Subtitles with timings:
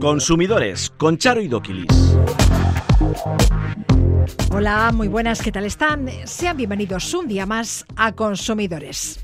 [0.00, 2.16] Consumidores con Charo y Doquilis.
[4.52, 6.08] Hola, muy buenas, ¿qué tal están?
[6.24, 9.22] Sean bienvenidos un día más a Consumidores.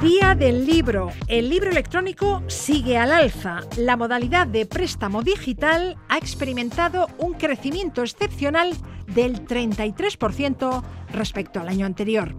[0.00, 1.10] Día del libro.
[1.26, 3.60] El libro electrónico sigue al alza.
[3.76, 8.74] La modalidad de préstamo digital ha experimentado un crecimiento excepcional
[9.08, 10.82] del 33%
[11.12, 12.34] respecto al año anterior.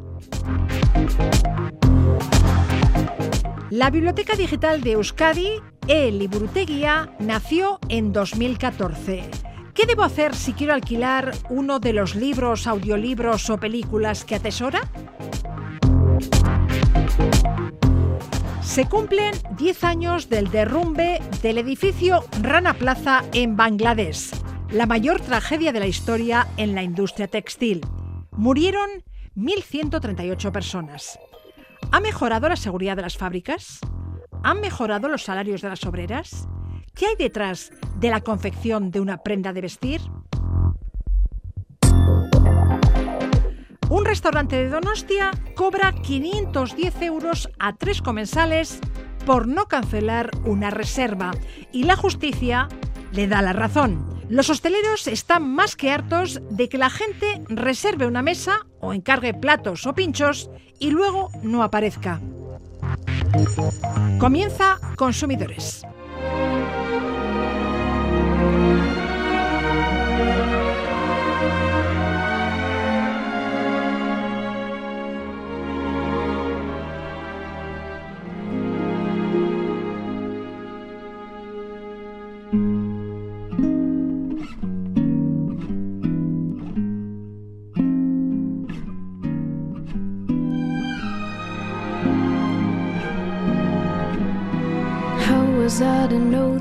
[3.69, 9.29] La Biblioteca Digital de Euskadi, e-Liburutegia, nació en 2014.
[9.73, 14.89] ¿Qué debo hacer si quiero alquilar uno de los libros, audiolibros o películas que atesora?
[18.61, 24.31] Se cumplen 10 años del derrumbe del edificio Rana Plaza en Bangladesh,
[24.71, 27.81] la mayor tragedia de la historia en la industria textil.
[28.31, 29.03] Murieron
[29.35, 31.19] 1.138 personas.
[31.91, 33.79] ¿Ha mejorado la seguridad de las fábricas?
[34.43, 36.47] ¿Han mejorado los salarios de las obreras?
[36.93, 40.01] ¿Qué hay detrás de la confección de una prenda de vestir?
[43.89, 48.79] Un restaurante de Donostia cobra 510 euros a tres comensales
[49.25, 51.31] por no cancelar una reserva
[51.71, 52.67] y la justicia
[53.11, 54.21] le da la razón.
[54.29, 59.33] Los hosteleros están más que hartos de que la gente reserve una mesa o encargue
[59.33, 60.49] platos o pinchos
[60.79, 62.19] y luego no aparezca.
[64.19, 65.83] Comienza Consumidores.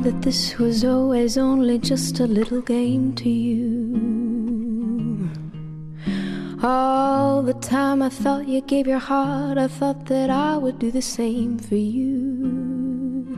[0.06, 3.58] That this was always only just a little game to you?
[6.62, 10.92] All the time I thought you gave your heart, I thought that I would do
[10.92, 13.36] the same for you.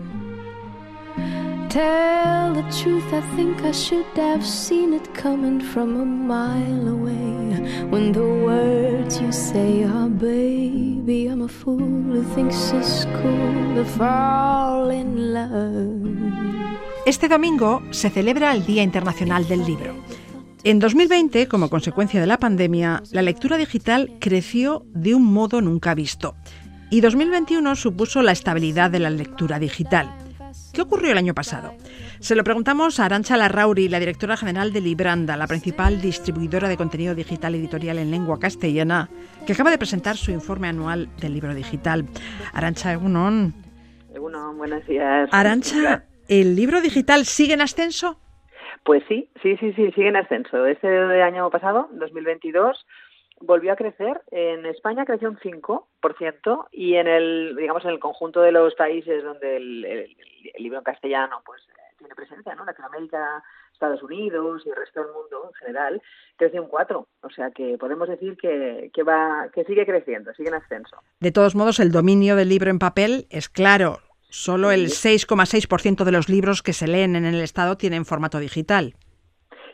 [1.70, 7.62] Tell the truth, I think I should have seen it coming from a mile away.
[7.88, 13.84] When the words you say are, baby, I'm a fool who thinks it's cool to
[13.96, 15.97] fall in love.
[17.08, 19.94] Este domingo se celebra el Día Internacional del Libro.
[20.62, 25.94] En 2020, como consecuencia de la pandemia, la lectura digital creció de un modo nunca
[25.94, 26.34] visto.
[26.90, 30.14] Y 2021 supuso la estabilidad de la lectura digital.
[30.74, 31.72] ¿Qué ocurrió el año pasado?
[32.20, 36.76] Se lo preguntamos a Arancha Larrauri, la directora general de Libranda, la principal distribuidora de
[36.76, 39.08] contenido digital editorial en lengua castellana,
[39.46, 42.04] que acaba de presentar su informe anual del libro digital.
[42.52, 43.54] Arancha Egunon.
[44.14, 45.30] Egunon, buenos días.
[45.32, 48.20] Arancha, ¿el libro digital sigue en ascenso?
[48.84, 50.64] Pues sí, sí, sí, sí, sigue en ascenso.
[50.66, 50.88] Este
[51.22, 52.86] año pasado, 2022,
[53.40, 54.22] volvió a crecer.
[54.30, 59.22] En España creció un 5% y en el, digamos, en el conjunto de los países
[59.22, 60.16] donde el,
[60.58, 61.62] libro en castellano pues
[61.98, 62.64] tiene presencia, ¿no?
[62.64, 66.02] Latinoamérica, Estados Unidos y el resto del mundo en general,
[66.36, 67.06] crece un 4.
[67.22, 70.96] O sea que podemos decir que, que, va, que sigue creciendo, sigue en ascenso.
[71.20, 73.98] De todos modos, el dominio del libro en papel es claro.
[74.30, 78.94] Solo el 6,6% de los libros que se leen en el Estado tienen formato digital.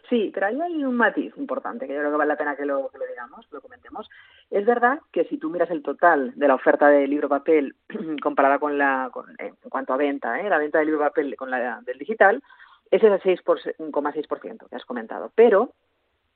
[0.08, 2.66] Sí, pero ahí hay un matiz importante que yo creo que vale la pena que
[2.66, 4.08] lo, que lo digamos, lo comentemos.
[4.50, 7.74] Es verdad que si tú miras el total de la oferta de libro papel
[8.22, 10.48] comparada con la, en cuanto a venta, ¿eh?
[10.48, 12.42] la venta de libro papel con la del digital,
[12.90, 15.32] ese es el 6,6% que has comentado.
[15.34, 15.72] Pero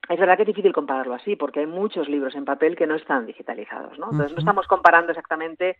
[0.09, 2.95] es verdad que es difícil compararlo así, porque hay muchos libros en papel que no
[2.95, 4.07] están digitalizados, ¿no?
[4.11, 5.77] Entonces no estamos comparando exactamente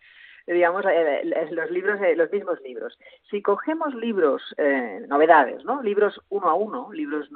[0.47, 2.99] digamos, eh, los libros, eh, los mismos libros.
[3.31, 5.83] Si cogemos libros, eh, novedades, ¿no?
[5.83, 7.29] Libros uno a uno, libros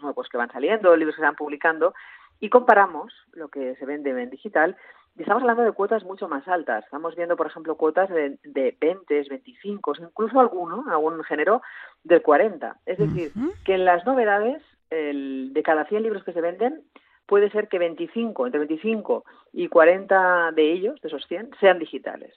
[0.00, 1.94] nuevos que van saliendo, libros que se van publicando,
[2.38, 4.76] y comparamos lo que se vende en digital,
[5.18, 6.84] estamos hablando de cuotas mucho más altas.
[6.84, 11.62] Estamos viendo, por ejemplo, cuotas de, de 20, 25, incluso alguno, algún género,
[12.04, 12.78] del 40.
[12.86, 13.32] Es decir,
[13.64, 16.82] que en las novedades, el, de cada 100 libros que se venden,
[17.30, 22.34] puede ser que 25, entre 25 y 40 de ellos, de esos 100, sean digitales.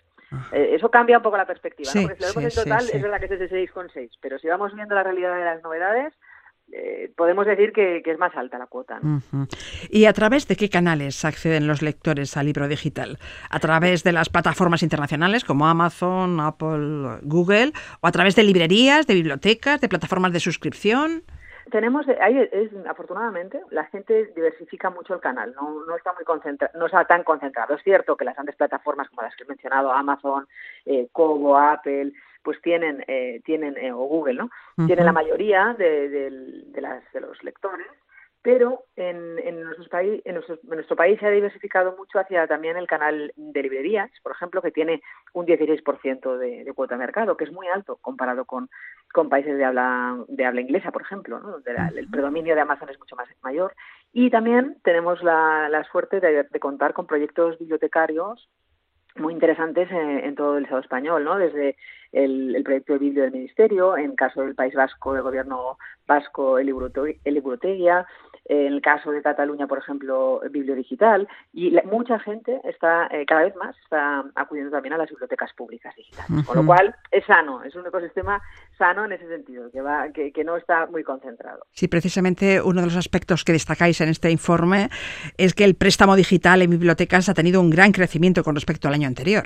[0.52, 2.04] Eh, eso cambia un poco la perspectiva, ¿no?
[2.04, 4.74] Porque si lo vemos en total, es verdad que es de 6,6, pero si vamos
[4.76, 6.14] viendo la realidad de las novedades,
[6.72, 9.00] eh, podemos decir que, es más alta la cuota.
[9.90, 13.18] ¿Y a través de qué canales acceden los lectores al libro digital?
[13.50, 17.74] ¿A través de las plataformas internacionales como Amazon, Apple, Google?
[18.02, 21.24] ¿O a través de librerías, de bibliotecas, de plataformas de suscripción?
[21.72, 26.78] Tenemos, ahí es, afortunadamente, la gente diversifica mucho el canal, no, no está muy concentrado,
[26.78, 27.76] no está tan concentrado.
[27.76, 30.48] Es cierto que las grandes plataformas como las que he mencionado, Amazon,
[30.86, 32.14] eh, Kobo, Apple,
[32.44, 34.50] pues tienen, eh, tienen eh, o Google, ¿no?
[34.86, 37.88] Tienen la mayoría de, de, las, de los lectores
[38.44, 42.88] pero en, en, nuestro país, en, nuestro, país se ha diversificado mucho hacia también el
[42.88, 45.02] canal de librerías, por ejemplo, que tiene
[45.32, 48.70] un 16% de, de cuota de mercado, que es muy alto comparado con,
[49.30, 51.52] países de habla, de habla inglesa, por ejemplo, ¿no?
[51.52, 53.74] donde el predominio de Amazon es mucho más mayor.
[54.12, 58.50] Y también tenemos la, la suerte de, de contar con proyectos bibliotecarios
[59.16, 61.38] muy interesantes en, todo el Estado español, ¿no?
[61.38, 61.76] Desde
[62.14, 65.78] el, proyecto de Biblio del Ministerio, en caso del País Vasco, del Gobierno
[66.08, 68.06] Vasco, el Librotegia,
[68.46, 73.44] en el caso de Cataluña, por ejemplo, Biblio Digital, y mucha gente está, eh, cada
[73.44, 77.64] vez más, está acudiendo también a las bibliotecas públicas digitales, con lo cual es sano,
[77.64, 78.42] es un ecosistema
[78.78, 81.66] sano en ese sentido, que, va, que, que no está muy concentrado.
[81.72, 84.90] Sí, precisamente uno de los aspectos que destacáis en este informe
[85.38, 88.94] es que el préstamo digital en bibliotecas ha tenido un gran crecimiento con respecto al
[88.94, 89.46] año anterior.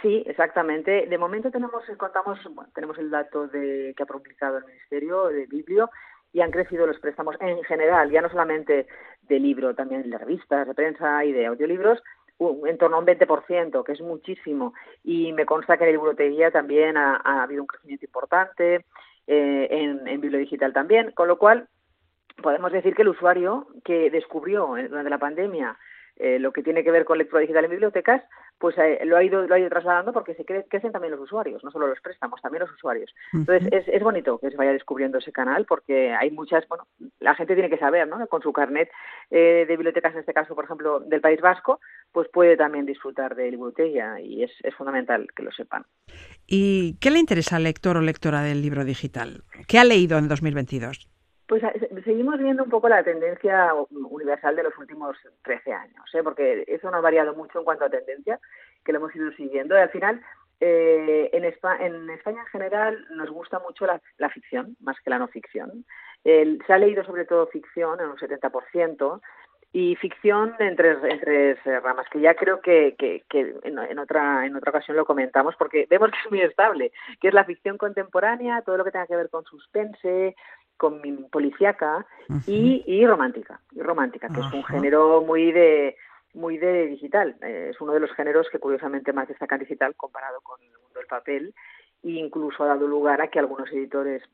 [0.00, 1.06] Sí, exactamente.
[1.06, 2.38] De momento tenemos, contamos,
[2.74, 5.90] tenemos el dato de que ha publicado el Ministerio de Biblio
[6.32, 8.86] y han crecido los préstamos en general, ya no solamente
[9.22, 12.02] de libro, también de revistas, de prensa y de audiolibros,
[12.38, 14.72] en torno a un 20%, que es muchísimo.
[15.04, 18.86] Y me consta que en la bibliotería también ha, habido un crecimiento importante,
[19.26, 21.68] eh, en, en digital también, con lo cual
[22.42, 25.78] podemos decir que el usuario que descubrió eh, durante la pandemia
[26.16, 28.22] eh, lo que tiene que ver con lectura digital en bibliotecas,
[28.62, 31.64] pues eh, lo ha ido lo ha ido trasladando porque se crecen también los usuarios,
[31.64, 33.12] no solo los préstamos, también los usuarios.
[33.32, 36.86] Entonces es, es bonito que se vaya descubriendo ese canal porque hay muchas, bueno,
[37.18, 38.24] la gente tiene que saber, ¿no?
[38.28, 38.88] Con su carnet
[39.32, 41.80] eh, de bibliotecas, en este caso, por ejemplo, del País Vasco,
[42.12, 45.84] pues puede también disfrutar de biblioteca y es, es fundamental que lo sepan.
[46.46, 49.42] ¿Y qué le interesa al lector o lectora del libro digital?
[49.66, 51.08] ¿Qué ha leído en 2022?
[51.46, 56.22] Pues eh, seguimos viendo un poco la tendencia universal de los últimos 13 años, ¿eh?
[56.22, 58.38] porque eso no ha variado mucho en cuanto a tendencia,
[58.84, 59.76] que lo hemos ido siguiendo.
[59.76, 60.22] Al final,
[60.60, 65.18] eh, en, España, en, España, en general nos gusta mucho la, ficción, más que la
[65.18, 65.84] no ficción.
[66.24, 69.20] se ha leído sobre todo ficción en un 70%,
[69.74, 72.94] y ficción entre, entre ramas, que ya creo que
[73.30, 77.28] en, en, otra, en otra ocasión lo comentamos, porque vemos que es muy estable, que
[77.28, 80.36] es la ficción contemporánea, todo lo que tenga que ver con suspense,
[80.82, 81.00] con
[81.30, 82.04] policíaca
[82.44, 85.96] y, y, romántica, y romántica, que es un género muy de
[86.34, 87.36] muy de digital.
[87.40, 90.70] Eh, es uno de los géneros que curiosamente más destaca en digital comparado con el
[90.70, 91.54] mundo del papel
[92.02, 94.24] e incluso ha dado lugar a que algunos editores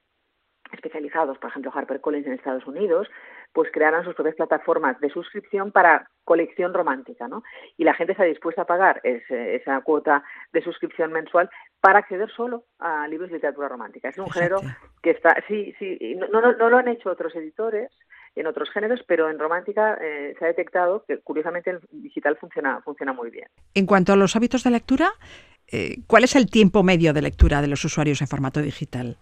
[0.73, 3.09] especializados, por ejemplo HarperCollins en Estados Unidos,
[3.53, 7.43] pues crearan sus propias plataformas de suscripción para colección romántica, ¿no?
[7.77, 12.65] Y la gente está dispuesta a pagar esa cuota de suscripción mensual para acceder solo
[12.79, 14.09] a libros de literatura romántica.
[14.09, 14.61] Es un género
[15.03, 17.91] que está, sí, sí, no, no, no, lo han hecho otros editores
[18.35, 22.81] en otros géneros, pero en romántica eh, se ha detectado que curiosamente el digital funciona,
[22.83, 23.49] funciona muy bien.
[23.75, 25.11] En cuanto a los hábitos de lectura,
[25.71, 29.17] eh, ¿cuál es el tiempo medio de lectura de los usuarios en formato digital?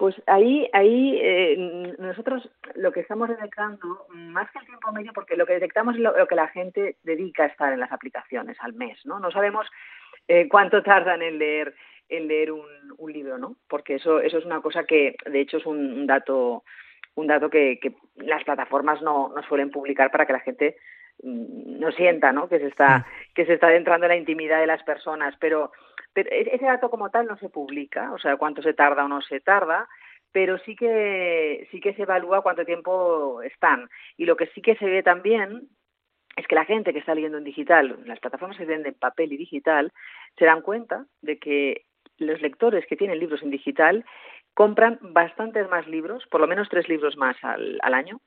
[0.00, 5.36] Pues ahí, ahí eh, nosotros lo que estamos detectando, más que el tiempo medio, porque
[5.36, 8.72] lo que detectamos es lo, que la gente dedica a estar en las aplicaciones al
[8.72, 9.20] mes, ¿no?
[9.20, 9.66] No sabemos
[10.28, 11.74] eh, cuánto tardan en leer
[12.08, 12.66] en leer un,
[12.98, 13.56] un, libro, ¿no?
[13.68, 16.64] Porque eso eso es una cosa que, de hecho, es un, dato
[17.14, 20.76] un dato que, que las plataformas no, no suelen publicar para que la gente
[21.22, 22.48] mm, no sienta, ¿no?
[22.48, 25.70] Que se está que se está adentrando en la intimidad de las personas, pero
[26.12, 29.08] pero e-, ese dato como tal no se publica, o sea, cuánto se tarda o
[29.08, 29.88] no se tarda,
[30.32, 33.88] pero sí que sí que se evalúa cuánto tiempo están.
[34.16, 35.68] Y lo que sí que se ve también
[36.40, 39.36] es que la gente que está leyendo en digital, las plataformas que venden papel y
[39.36, 39.92] digital,
[40.38, 41.84] se dan cuenta de que
[42.18, 44.04] los lectores que tienen libros en digital
[44.54, 48.20] compran bastantes más libros, por lo menos tres libros más al, al año,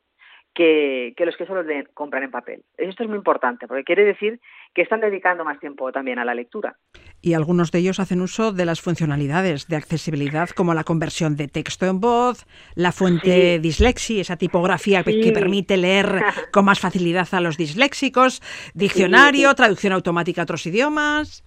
[0.54, 2.64] que, los que solo compran en papel.
[2.78, 4.40] Esto es muy importante porque quiere decir
[4.74, 6.78] que están dedicando más tiempo también a la lectura.
[7.22, 11.48] Y algunos de ellos hacen uso de las funcionalidades de accesibilidad como la conversión de
[11.48, 12.46] texto en voz,
[12.76, 18.42] la fuente dislexi, esa tipografía que permite leer con más facilidad a los disléxicos,
[18.74, 21.44] diccionario, traducción automática a otros idiomas.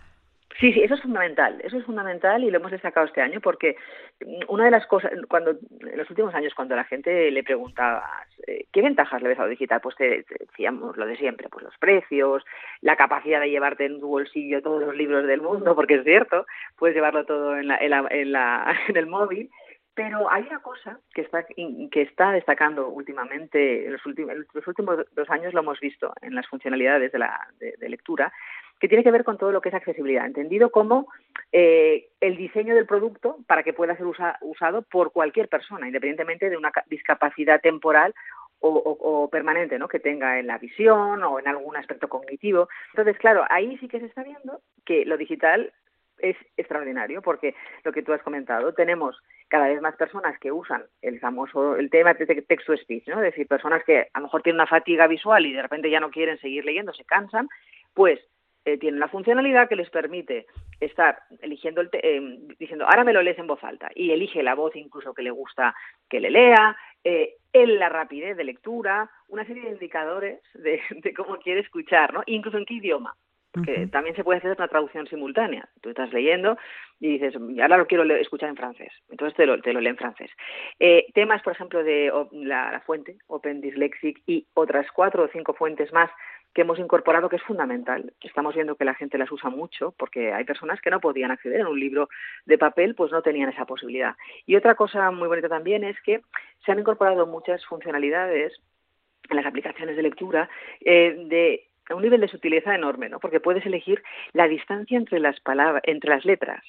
[0.58, 3.76] Sí, sí, eso es fundamental, eso es fundamental y lo hemos destacado este año porque
[4.48, 8.64] una de las cosas, cuando en los últimos años, cuando la gente le preguntaba eh,
[8.72, 11.76] qué ventajas le ves a lo digital, pues te, decíamos lo de siempre, pues los
[11.76, 12.42] precios,
[12.80, 16.46] la capacidad de llevarte en tu bolsillo todos los libros del mundo, porque es cierto,
[16.78, 19.50] puedes llevarlo todo en, la, en, la, en, la, en el móvil,
[19.96, 24.34] Pero hay una cosa que está, que está destacando últimamente, en los últimos,
[24.66, 28.30] últimos dos años lo hemos visto en las funcionalidades de, la, de, lectura,
[28.78, 31.08] que tiene que ver con todo lo que es accesibilidad, entendido como
[31.50, 34.04] eh, el diseño del producto para que pueda ser
[34.42, 38.14] usado por cualquier persona, independientemente de una discapacidad temporal
[38.60, 39.88] o, o, permanente, ¿no?
[39.88, 42.68] Que tenga en la visión o en algún aspecto cognitivo.
[42.92, 45.72] Entonces, claro, ahí sí que se está viendo que lo digital
[46.18, 47.54] es extraordinario porque
[47.84, 49.16] lo que tú has comentado, tenemos
[49.48, 53.16] cada vez más personas que usan el famoso el tema de texto speech, ¿no?
[53.18, 56.00] Es decir, personas que a lo mejor tienen una fatiga visual y de repente ya
[56.00, 57.48] no quieren seguir leyendo, se cansan,
[57.94, 58.20] pues
[58.64, 60.46] eh, tienen la funcionalidad que les permite
[60.80, 62.20] estar eligiendo el eh,
[62.58, 65.30] diciendo ahora me lo lees en voz alta y elige la voz incluso que le
[65.30, 65.74] gusta
[66.08, 71.14] que le lea, eh, en la rapidez de lectura, una serie de indicadores de, de
[71.14, 72.22] cómo quiere escuchar, ¿no?
[72.26, 73.16] Incluso en qué idioma
[73.56, 75.68] porque también se puede hacer una traducción simultánea.
[75.80, 76.58] Tú estás leyendo
[77.00, 79.96] y dices, ahora lo quiero escuchar en francés, entonces te lo, te lo lee en
[79.96, 80.30] francés.
[80.78, 85.92] Eh, temas, por ejemplo, de la, fuente, Open Dyslexic, y otras cuatro o cinco fuentes
[85.92, 86.10] más
[86.54, 88.14] que hemos incorporado que es fundamental.
[88.22, 91.62] Estamos viendo que la gente las usa mucho porque hay personas que no podían acceder
[91.62, 92.08] a un libro
[92.46, 94.16] de papel, pues no tenían esa posibilidad.
[94.46, 96.22] Y otra cosa muy bonita también es que
[96.64, 98.54] se han incorporado muchas funcionalidades
[99.28, 100.48] en las aplicaciones de lectura
[100.80, 103.20] eh, de a un nivel de sutileza enorme, ¿no?
[103.20, 104.02] Porque puedes elegir
[104.32, 106.64] la distancia entre las palabras, entre las letras,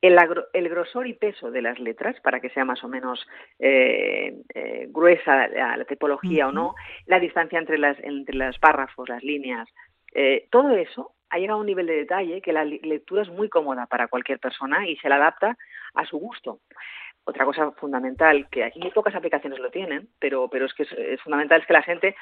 [0.00, 0.16] el,
[0.52, 3.26] el, grosor y peso de las letras para que sea más o menos
[3.58, 6.74] eh, eh, gruesa la, tipología o no,
[7.06, 9.68] la distancia entre las entre los párrafos, las líneas,
[10.14, 13.48] eh, todo eso ha llegado a un nivel de detalle que la lectura es muy
[13.48, 15.56] cómoda para cualquier persona y se la adapta
[15.94, 16.60] a su gusto.
[17.24, 21.20] Otra cosa fundamental, que aquí muy pocas aplicaciones lo tienen, pero, pero es que es,
[21.20, 22.16] fundamental, es que la gente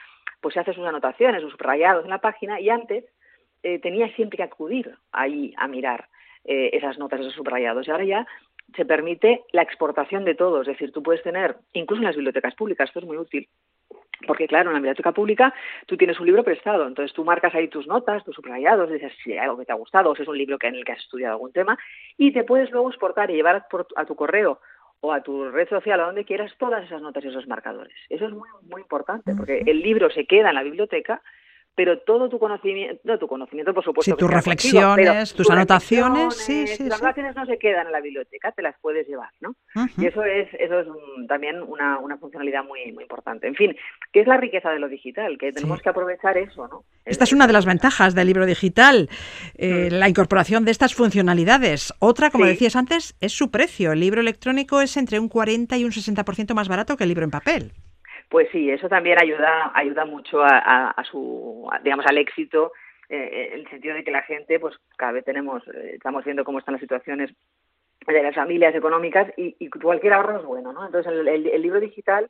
[0.46, 3.04] pues se hace sus anotaciones, sus subrayados en la página y antes
[3.64, 6.06] eh, tenía siempre que acudir ahí a mirar
[6.44, 7.84] eh, esas notas, esos subrayados.
[7.84, 8.26] Y ahora ya
[8.76, 12.54] se permite la exportación de todo, es decir, tú puedes tener, incluso en las bibliotecas
[12.54, 13.48] públicas, esto es muy útil,
[14.24, 15.52] porque claro, en la biblioteca pública
[15.84, 19.32] tú tienes un libro prestado, entonces tú marcas ahí tus notas, tus subrayados, dices si
[19.32, 20.92] hay algo que te ha gustado, o si es un libro que en el que
[20.92, 21.76] has estudiado algún tema,
[22.16, 24.60] y te puedes luego exportar y llevar a tu correo
[25.00, 27.96] o a tu red social, a donde quieras, todas esas notas y esos marcadores.
[28.08, 31.22] Eso es muy, muy importante, porque el libro se queda en la biblioteca,
[31.76, 34.10] pero todo tu conocimiento, no tu conocimiento, por supuesto.
[34.10, 38.50] Sí, tus reflexiones, tus anotaciones, sí, sí, Las anotaciones no se quedan en la biblioteca,
[38.52, 39.54] te las puedes llevar, ¿no?
[39.98, 40.86] Y eso es, eso es
[41.28, 43.46] también una, una funcionalidad muy, muy importante.
[43.46, 43.76] En fin,
[44.10, 45.36] ¿qué es la riqueza de lo digital?
[45.36, 46.84] Que tenemos que aprovechar eso, ¿no?
[47.04, 49.10] Esta es una de las ventajas del libro digital,
[49.56, 51.92] eh, la incorporación de estas funcionalidades.
[51.98, 53.92] Otra, como decías antes, es su precio.
[53.92, 57.24] El libro electrónico es entre un 40 y un 60% más barato que el libro
[57.24, 57.72] en papel
[58.28, 62.72] pues sí, eso también ayuda, ayuda mucho a, su, digamos, al éxito,
[63.08, 66.44] eh, en el sentido de que la gente, pues cada vez tenemos, eh, estamos viendo
[66.44, 67.30] cómo están las situaciones
[68.06, 70.86] de las familias económicas y, cualquier ahorro es bueno, ¿no?
[70.86, 72.28] Entonces el, libro digital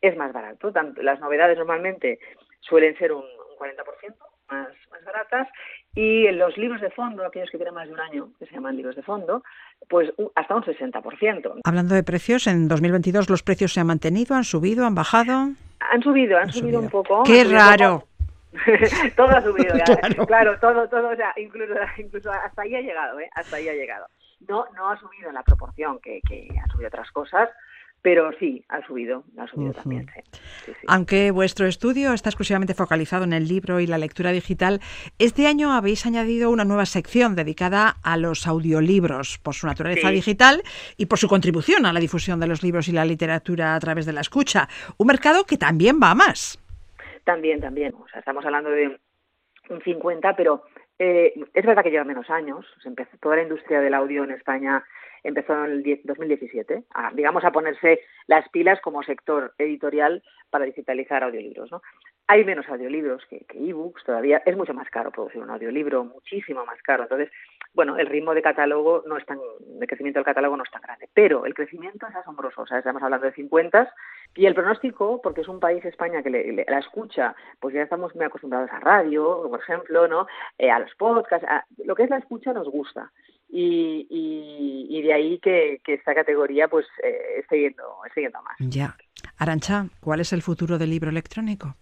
[0.00, 2.18] es más barato, tanto, las novedades normalmente
[2.60, 4.14] suelen ser un, un 40%
[4.50, 5.48] más, más baratas
[5.94, 8.76] y los libros de fondo, aquellos que tienen más de un año, que se llaman
[8.76, 9.42] libros de fondo,
[9.88, 11.60] pues hasta un 60%.
[11.64, 15.50] Hablando de precios, en 2022 los precios se han mantenido, han subido, han bajado.
[15.80, 17.22] Han subido, han, subido, un poco.
[17.24, 18.04] Qué raro.
[19.16, 19.74] todo ha subido,
[20.26, 20.58] claro.
[20.58, 23.28] todo, todo, o sea, incluso, incluso hasta ahí ha llegado, ¿eh?
[23.34, 24.06] Hasta ahí ha llegado.
[24.48, 27.48] No, no ha subido en la proporción que, que han subido otras cosas,
[28.02, 30.06] pero sí, ha subido, ha subido también.
[30.86, 34.80] Aunque vuestro estudio está exclusivamente focalizado en el libro y la lectura digital,
[35.18, 40.62] este año habéis añadido una nueva sección dedicada a los audiolibros por su naturaleza digital
[40.96, 44.06] y por su contribución a la difusión de los libros y la literatura a través
[44.06, 44.68] de la escucha.
[44.96, 46.62] Un mercado que también va a más.
[47.24, 47.94] También, también.
[47.94, 48.98] O sea, estamos hablando de
[49.70, 50.62] un 50, pero
[50.98, 52.64] eh, es verdad que lleva menos años.
[52.82, 54.84] Se empezó toda la industria del audio en España
[55.22, 61.22] empezó en el 2017, a, digamos, a ponerse las pilas como sector editorial para digitalizar
[61.22, 61.70] audiolibros.
[61.70, 61.82] ¿no?
[62.26, 66.64] Hay menos audiolibros que, que ebooks, todavía es mucho más caro producir un audiolibro, muchísimo
[66.66, 67.04] más caro.
[67.04, 67.30] Entonces,
[67.72, 70.82] bueno, el ritmo de catálogo no es tan, de crecimiento del catálogo no es tan
[70.82, 72.62] grande, pero el crecimiento es asombroso.
[72.62, 73.92] O sea, estamos hablando de 50
[74.34, 78.14] y el pronóstico, porque es un país España que le, la escucha, pues ya estamos
[78.14, 80.26] muy acostumbrados a radio, por ejemplo, ¿no?
[80.58, 83.10] Eh, a los podcasts, a, lo que es la escucha nos gusta
[83.48, 84.06] y,
[84.90, 88.56] y, de ahí que, esta categoría pues eh, esté, yendo, esté yendo más.
[88.58, 88.96] Ya.
[89.38, 91.74] Arancha, ¿cuál es el futuro del libro electrónico?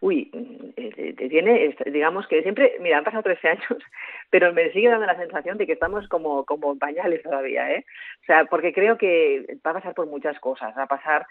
[0.00, 0.30] Uy,
[0.76, 3.64] eh, tiene, digamos que siempre, mira, han pasado 13 años,
[4.30, 7.84] pero me sigue dando la sensación de que estamos como, como en pañales todavía, ¿eh?
[8.22, 11.26] O sea, porque creo que va a pasar por muchas cosas, va a pasar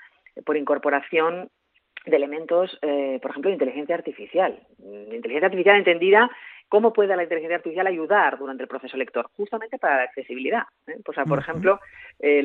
[0.46, 1.50] por incorporación
[2.06, 4.60] de elementos, eh, por ejemplo, de inteligencia artificial.
[4.80, 6.30] Inteligencia artificial entendida
[6.70, 9.30] ¿Cómo puede la inteligencia artificial ayudar durante el proceso lector?
[9.36, 10.64] Justamente para la accesibilidad.
[10.88, 10.98] ¿eh?
[11.04, 11.80] Pues, por ejemplo,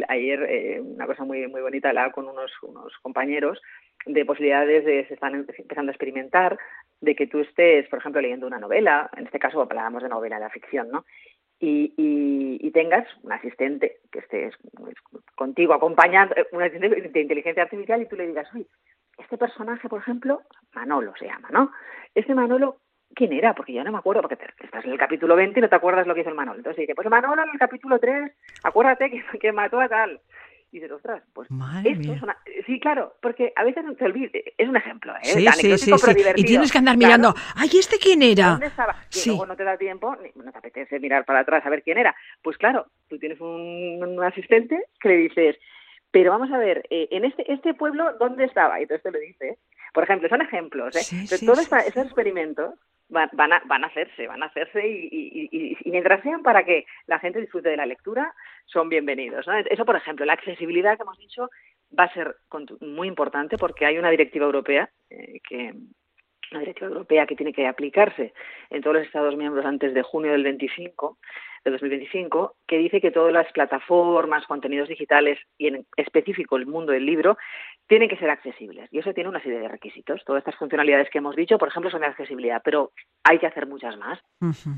[0.09, 3.61] ayer eh, una cosa muy muy bonita, hablaba con unos, unos compañeros
[4.07, 6.59] de posibilidades de, se están empezando a experimentar,
[7.01, 10.37] de que tú estés, por ejemplo, leyendo una novela, en este caso hablábamos de novela
[10.37, 11.05] de la ficción, ¿no?
[11.61, 14.55] Y, y, tengas un asistente que estés
[15.37, 18.67] contigo acompañando, un asistente de inteligencia artificial y tú le digas, uy,
[19.17, 20.43] este personaje, por ejemplo,
[20.75, 21.71] Manolo se llama, ¿no?
[22.15, 22.79] Este Manolo,
[23.15, 23.55] ¿quién era?
[23.55, 26.07] Porque ya no me acuerdo, porque estás en el capítulo 20 y no te acuerdas
[26.07, 26.59] lo que hizo el Manolo.
[26.59, 30.21] Entonces dice, pues Manolo en el capítulo 3, acuérdate que, que mató a tal.
[30.73, 31.49] Y dices, ostras, pues
[31.85, 32.37] esto es una...
[32.67, 35.21] Sí, claro, porque a veces te olvides, es un ejemplo, ¿eh?
[35.23, 35.93] Sí, sí, sí,
[36.35, 38.51] Y tienes que andar mirando, ¡ay, este quién era!
[38.51, 38.97] ¿Dónde estaba?
[39.15, 41.99] Y luego no te da tiempo, no te apetece mirar para atrás a ver quién
[41.99, 42.17] era.
[42.43, 45.57] Pues claro, tú tienes un, un asistente que le dices,
[46.11, 48.81] pero vamos a ver, eh, en este, este pueblo, ¿dónde estaba?
[48.81, 49.59] Y entonces te lo dice.
[49.95, 50.97] Por ejemplo, son ejemplos.
[50.97, 51.25] ¿eh?
[51.47, 52.75] todos esos experimentos
[53.09, 57.21] van, van, a, van a hacerse, van a hacerse y, mientras sean para que la
[57.21, 58.35] gente disfrute de la lectura,
[58.67, 59.47] son bienvenidos.
[59.71, 61.49] Eso, por ejemplo, la accesibilidad que hemos dicho
[61.97, 62.37] va a ser
[62.81, 65.73] muy importante porque hay una directiva europea eh, que
[66.55, 68.33] una directiva europea que tiene que aplicarse
[68.71, 71.19] en todos los Estados miembros antes de junio del 25
[71.65, 76.93] de 2025, que dice que todas las plataformas, contenidos digitales y en específico el mundo
[76.93, 77.39] del libro
[77.87, 78.89] tienen que ser accesibles.
[78.93, 80.23] Y eso tiene una serie de requisitos.
[80.25, 82.93] Todas estas funcionalidades que hemos dicho, por ejemplo, son de accesibilidad, pero
[83.25, 84.21] hay que hacer muchas más.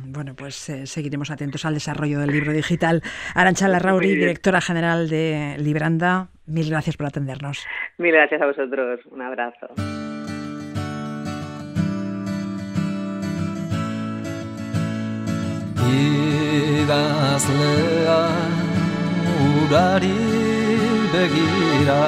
[0.09, 3.03] Bueno, pues eh, seguiremos atentos al desarrollo del libro digital.
[3.35, 7.67] Arancha Larrauri, directora general de Libranda, mil gracias por atendernos.
[7.99, 9.05] Mil gracias a vosotros.
[9.07, 9.67] Un abrazo.
[16.83, 18.23] Idazlea
[19.47, 20.23] urari
[21.13, 22.05] begira.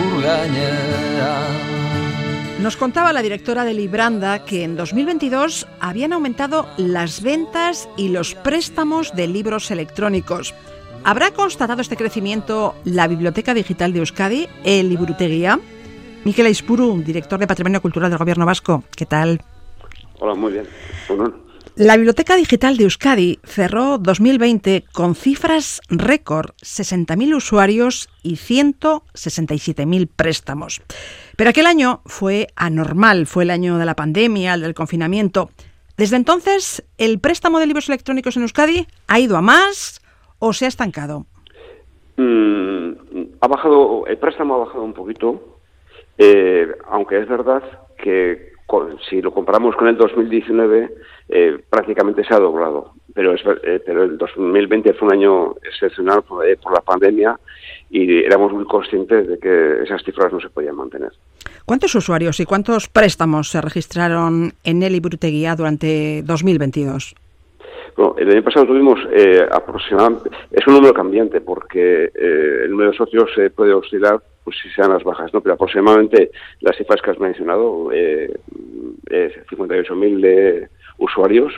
[0.06, 1.05] Urgainean
[2.66, 8.34] Nos contaba la directora de Libranda que en 2022 habían aumentado las ventas y los
[8.34, 10.56] préstamos de libros electrónicos.
[11.04, 15.60] ¿Habrá constatado este crecimiento la Biblioteca Digital de Euskadi, el Libruteguía?
[16.24, 19.44] Miquel Aispuru, director de Patrimonio Cultural del Gobierno Vasco, ¿qué tal?
[20.20, 20.66] Hola, muy bien.
[21.76, 30.82] La Biblioteca Digital de Euskadi cerró 2020 con cifras récord, 60.000 usuarios y 167.000 préstamos.
[31.38, 35.50] Pero aquel año fue anormal, fue el año de la pandemia, el del confinamiento.
[35.98, 40.02] Desde entonces, ¿el préstamo de libros electrónicos en Euskadi ha ido a más
[40.40, 41.26] o se ha estancado?
[42.18, 42.92] Mm,
[43.42, 45.60] ha bajado, el préstamo ha bajado un poquito,
[46.18, 47.64] eh, aunque es verdad
[47.98, 48.55] que
[49.10, 50.92] si lo comparamos con el 2019,
[51.30, 52.94] eh, prácticamente se ha doblado.
[53.14, 57.40] Pero, es, eh, pero el 2020 fue un año excepcional por, por, la pandemia
[57.90, 61.12] y éramos muy conscientes de que esas cifras no se podían mantener.
[61.64, 67.16] ¿Cuántos usuarios y cuántos préstamos se registraron en el Ibruteguía durante 2022?
[67.96, 72.92] Bueno, el año pasado tuvimos eh, aproximadamente, es un número cambiante porque eh, el número
[72.92, 75.42] de socios se puede oscilar pues si sean las bajas, ¿no?
[75.42, 76.32] Pero aproximadamente
[76.62, 78.34] las cifras que has mencionado, eh,
[79.10, 81.52] eh 58.000 de usuarios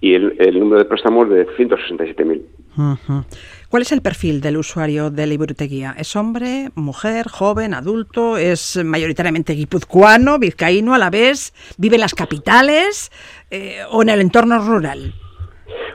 [0.00, 2.42] y el, el, número de préstamos de 167.000.
[2.76, 3.22] Uh
[3.70, 5.94] ¿Cuál es el perfil del usuario de Libruteguía?
[5.98, 8.36] ¿Es hombre, mujer, joven, adulto?
[8.36, 11.52] ¿Es mayoritariamente guipuzcoano, vizcaíno a la vez?
[11.78, 13.10] ¿Vive en las capitales
[13.50, 15.14] eh, o en el entorno rural?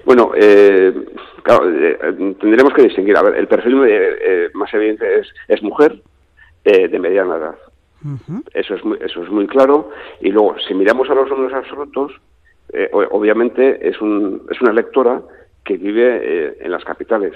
[0.05, 0.93] Bueno, eh,
[1.43, 1.97] claro, eh,
[2.39, 3.15] tendremos que distinguir.
[3.15, 6.01] A ver, el perfil eh, más evidente es, es mujer
[6.63, 7.55] de mediana edad.
[8.53, 9.89] Eso es muy, eso es muy claro.
[10.19, 12.11] Y luego, si miramos a los números absolutos,
[13.11, 15.21] obviamente es, un, es una lectora
[15.63, 17.33] que vive en las capitales.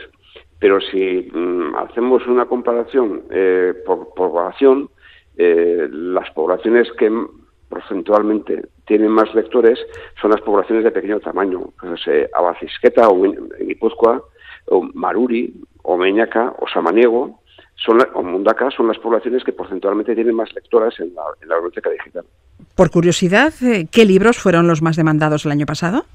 [0.59, 3.23] Pero si mm, hacemos una comparación
[3.85, 4.89] por población,
[5.37, 7.11] las poblaciones que
[7.69, 9.79] porcentualmente tienen más lectores
[10.21, 11.73] son las poblaciones de pequeño tamaño.
[11.79, 13.21] Pues, eh, Abacisqueta o
[13.59, 14.21] Guipúzcoa,
[14.67, 17.39] o Maruri, o Meñaca, o Samaniego,
[17.75, 21.55] son o Mundaca son las poblaciones que porcentualmente tienen más lectoras en la, en la
[21.55, 22.25] biblioteca digital.
[22.75, 26.05] Por curiosidad, eh, ¿qué libros fueron los más demandados el año pasado?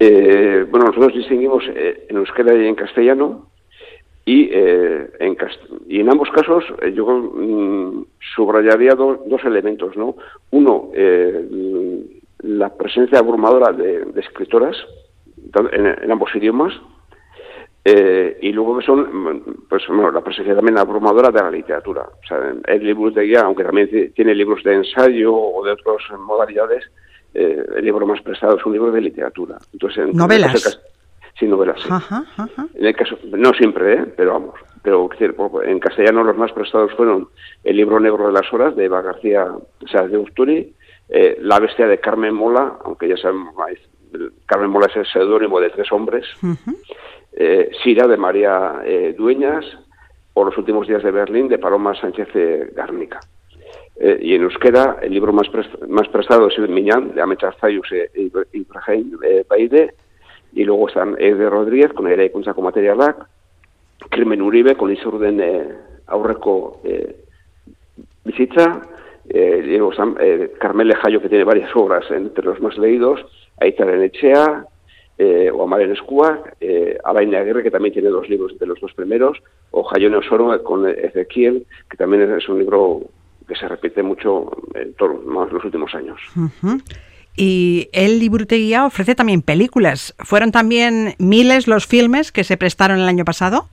[0.00, 3.48] Eh, bueno, nosotros distinguimos eh, en euskera y en castellano
[4.28, 8.04] y, eh, en, cast y en ambos casos eh, yo mm,
[8.36, 10.16] subrayaría do dos elementos, ¿no?
[10.50, 11.48] Uno, eh,
[12.40, 14.76] la presencia abrumadora de, de escritoras
[15.72, 16.74] en, en, ambos idiomas
[17.90, 22.02] eh, y luego son, pues bueno, la presencia también abrumadora de la literatura.
[22.02, 25.96] O sea, el libro de guía, aunque también tiene libros de ensayo o de otras
[26.18, 26.84] modalidades,
[27.32, 29.56] eh, el libro más prestado es un libro de literatura.
[29.72, 30.78] Entonces, en ¿Novelas?
[31.38, 31.88] sí, novelas, sí.
[31.90, 32.66] Ajá, ajá.
[32.74, 34.04] En el caso, no siempre, ¿eh?
[34.14, 34.54] pero vamos.
[34.82, 35.08] Pero
[35.62, 37.28] en castellano los más prestados fueron
[37.64, 40.74] El libro negro de las horas de Eva García o sea, de Usturi,
[41.08, 43.54] eh, La bestia de Carmen Mola, aunque ya sabemos,
[44.46, 46.76] Carmen Mola es el seudónimo de tres hombres, uh -huh.
[47.32, 49.64] Eh, Sira de María eh, Dueñas
[50.34, 53.18] o Los últimos días de Berlín de Paloma Sánchez de Garnica.
[53.96, 57.56] Eh, y en euskera, el libro más, prest más prestado es el Miñán, de Amechar
[57.60, 58.08] Zayus e
[58.52, 59.94] Ibrahim eh, Baide,
[60.52, 63.26] y luego están Ede Rodríguez, con Ere Kuntzako Materialak,
[64.10, 65.74] Crimen Uribe, con Isurden eh,
[66.06, 67.16] Aurreko eh,
[68.24, 68.82] Bizitza,
[69.28, 73.20] eh, luego están eh, Carmele Jayo, que tiene varias obras entre los más leídos,
[73.60, 74.64] Aitaren Echea,
[75.18, 78.94] eh, o Amaren Escúa, eh, Alain Aguirre, que también tiene dos libros de los dos
[78.94, 79.38] primeros,
[79.72, 83.02] o Jayone Osoro con Ezequiel, que también es un libro
[83.46, 85.16] que se repite mucho en todos
[85.52, 86.20] los últimos años.
[86.36, 86.82] Uh -huh.
[87.36, 90.14] Y el Liburuteguía ofrece también películas.
[90.18, 93.68] ¿Fueron también miles los filmes que se prestaron el año pasado?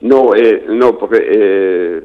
[0.00, 2.02] No, eh, no, porque eh,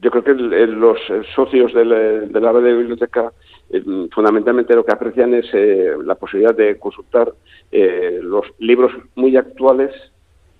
[0.00, 0.98] yo creo que los
[1.34, 3.32] socios de la, de la red de biblioteca
[3.70, 7.32] eh, fundamentalmente lo que aprecian es eh, la posibilidad de consultar
[7.72, 9.92] eh, los libros muy actuales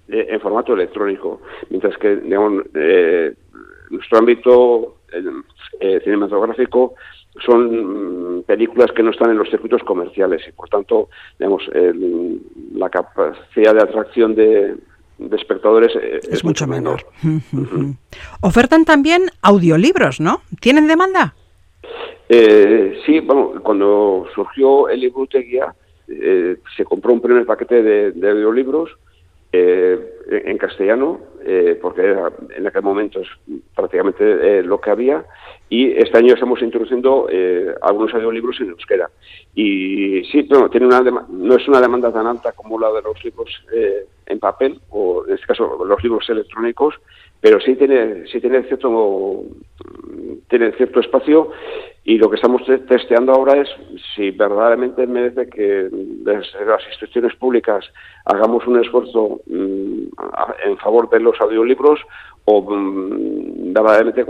[0.07, 1.41] en formato electrónico,
[1.71, 2.63] mientras que digamos,
[3.89, 4.97] nuestro ámbito
[6.05, 6.95] cinematográfico
[7.43, 12.39] son películas que no están en los circuitos comerciales y por tanto digamos el,
[12.75, 14.77] la capacidad de atracción de,
[15.17, 17.07] de espectadores es, es, mucho menor.
[17.23, 17.95] menor.
[18.43, 20.43] Ofertan también audiolibros, ¿no?
[20.61, 21.35] ¿Tienen demanda?
[22.29, 25.27] Eh, sí, bueno, cuando surgió el libro
[26.09, 28.91] eh, se compró un primer paquete de, audiolibros
[29.57, 33.29] eh, en castellano, eh, porque era, en aquel momento es
[33.73, 34.25] prácticamente
[34.59, 35.25] eh, lo que había,
[35.69, 37.29] y este año estamos introduciendo
[37.81, 39.09] algunos audiolibros en euskera.
[39.55, 43.23] Y sí, no, tiene una no es una demanda tan alta como la de los
[43.23, 43.49] libros
[44.27, 46.97] en papel, o en este caso los libros electrónicos,
[47.45, 49.45] pero sí tiene, sí tiene cierto
[50.49, 51.51] tiene cierto espacio
[52.03, 53.69] y lo que estamos testeando ahora es
[54.17, 57.85] si verdaderamente merece que desde las instituciones públicas
[58.25, 60.05] hagamos un esfuerzo mmm,
[60.65, 62.01] en favor de los audiolibros
[62.47, 64.25] o mmm, verdaderamente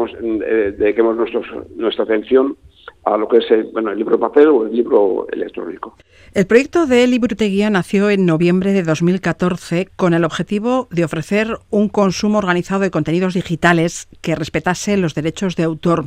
[0.76, 1.46] dediquemos nuestros,
[1.76, 2.56] nuestra atención
[3.04, 5.96] a lo que es el, bueno, el libro papel o el libro electrónico.
[6.32, 11.88] El proyecto de Liburuteguía nació en noviembre de 2014 con el objetivo de ofrecer un
[11.88, 16.06] consumo organizado de contenidos digitales que respetase los derechos de autor.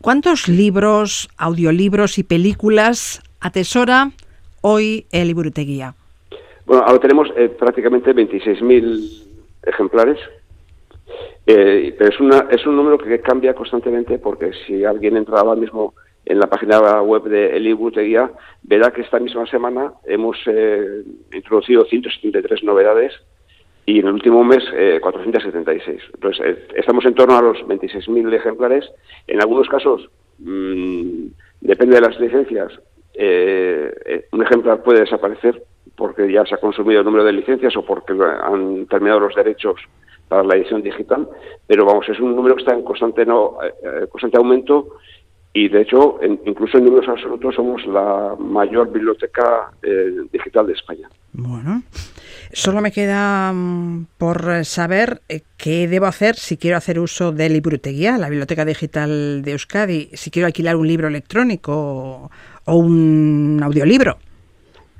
[0.00, 4.12] ¿Cuántos libros, audiolibros y películas atesora
[4.62, 5.94] hoy el Liburuteguía?
[6.64, 9.24] Bueno, ahora tenemos eh, prácticamente 26.000
[9.64, 10.18] ejemplares,
[11.46, 15.60] eh, pero es, una, es un número que cambia constantemente porque si alguien entra ahora
[15.60, 15.94] mismo
[16.28, 18.30] en la página web de El Liburuteguía
[18.62, 23.14] verá que esta misma semana hemos eh, introducido 173 novedades
[23.86, 26.02] y en el último mes eh, 476.
[26.12, 28.84] Entonces, eh, estamos en torno a los 26.000 ejemplares.
[29.26, 31.28] En algunos casos, mmm,
[31.62, 32.78] depende de las licencias,
[33.14, 35.62] eh, un ejemplar puede desaparecer
[35.96, 39.80] porque ya se ha consumido el número de licencias o porque han terminado los derechos
[40.28, 41.26] para la edición digital,
[41.66, 44.98] pero vamos, es un número que está en constante, no, eh, constante aumento
[45.52, 50.74] y de hecho, en, incluso en números absolutos, somos la mayor biblioteca eh, digital de
[50.74, 51.08] España.
[51.32, 51.82] Bueno,
[52.52, 57.48] solo me queda um, por saber eh, qué debo hacer si quiero hacer uso de
[57.48, 62.30] Libruteguía, la biblioteca digital de Euskadi, si quiero alquilar un libro electrónico o,
[62.64, 64.18] o un audiolibro.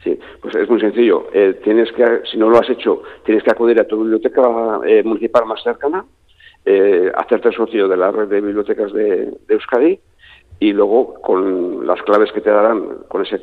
[0.03, 1.29] Sí, pues es muy sencillo.
[1.33, 5.03] Eh, tienes que, si no lo has hecho, tienes que acudir a tu biblioteca eh,
[5.03, 6.05] municipal más cercana,
[6.65, 9.99] eh, hacerte socio de la red de bibliotecas de, de Euskadi
[10.61, 13.40] y luego con las claves que te darán con ese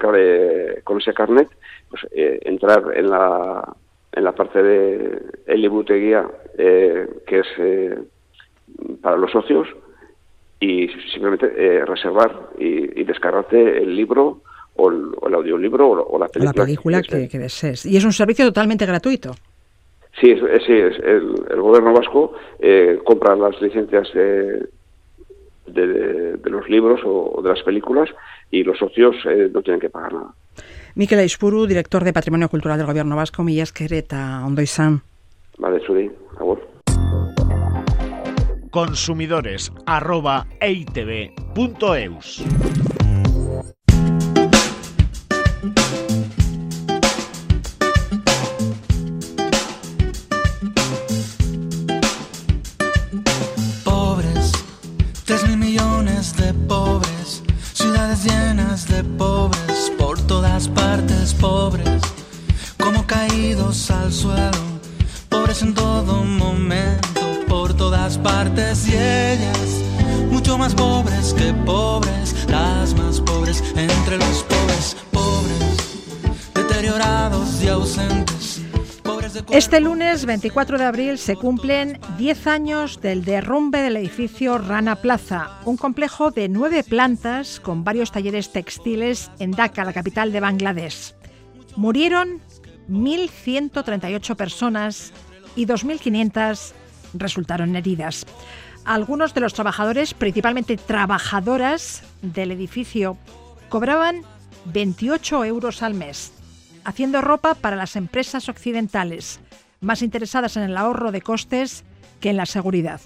[0.84, 1.50] con ese carnet
[1.90, 3.76] pues eh, entrar en la
[4.16, 6.26] en la parte de el liburuteguía
[6.58, 8.00] eh, que es eh,
[9.02, 9.68] para los socios
[10.60, 14.42] y simplemente eh, reservar y, y, descargarte el libro
[14.76, 17.40] o el, o el audiolibro o, o, la película, o la película que, que, que,
[17.40, 17.86] desees.
[17.86, 19.32] Y es un servicio totalmente gratuito.
[20.20, 22.34] Sí es, sí es el, el gobierno vasco
[23.04, 24.70] compra las licencias de
[25.68, 28.10] de, los libros o, de las películas
[28.52, 30.34] y los socios eh, no tienen que pagar nada.
[30.96, 34.62] Miquel Aispuru, director de Patrimonio Cultural del Gobierno Vasco, Millas Quereta, Ondo
[35.58, 36.76] Vale, Suri, favor.
[38.72, 40.48] Consumidores arroba
[80.36, 86.30] 24 de abril se cumplen 10 años del derrumbe del edificio Rana Plaza, un complejo
[86.30, 91.16] de nueve plantas con varios talleres textiles en Dhaka, la capital de Bangladesh.
[91.78, 92.42] Murieron
[92.90, 95.14] 1.138 personas
[95.56, 96.74] y 2.500
[97.14, 98.26] resultaron heridas.
[98.84, 103.18] Algunos de los trabajadores, principalmente trabajadoras del edificio,
[103.70, 104.24] cobraban
[104.66, 106.34] 28 euros al mes
[106.86, 109.40] haciendo ropa para las empresas occidentales,
[109.86, 111.86] más interesadas en el ahorro de costes
[112.20, 113.02] que en la seguridad.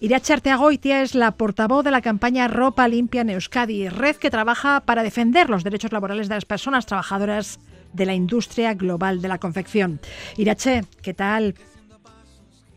[0.00, 4.80] Irache Arteagoitia es la portavoz de la campaña Ropa Limpia en Euskadi, red que trabaja
[4.80, 7.58] para defender los derechos laborales de las personas trabajadoras
[7.92, 10.00] de la industria global de la confección.
[10.36, 11.54] Irache, ¿qué tal?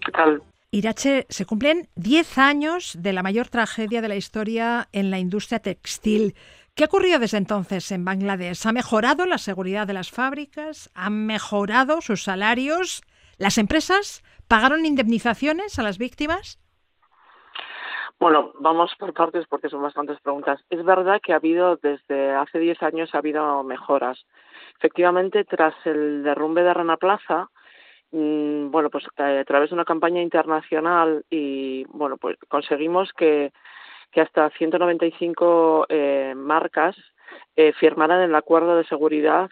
[0.05, 0.41] ¿Qué tal?
[0.71, 5.59] Irache, se cumplen 10 años de la mayor tragedia de la historia en la industria
[5.59, 6.35] textil.
[6.75, 8.67] ¿Qué ha ocurrido desde entonces en Bangladesh?
[8.67, 10.91] ¿Ha mejorado la seguridad de las fábricas?
[10.93, 13.01] ¿Han mejorado sus salarios?
[13.37, 16.59] ¿Las empresas pagaron indemnizaciones a las víctimas?
[18.19, 20.59] Bueno, vamos por partes porque son bastantes preguntas.
[20.69, 24.25] Es verdad que ha habido, desde hace 10 años, ha habido mejoras.
[24.77, 27.49] Efectivamente, tras el derrumbe de Rana Plaza,
[28.11, 33.51] mm, bueno, pues eh, a través de una campaña internacional y, bueno, pues conseguimos que
[34.11, 36.95] que hasta 195 eh, marcas
[37.55, 39.49] eh, firmaran el acuerdo de seguridad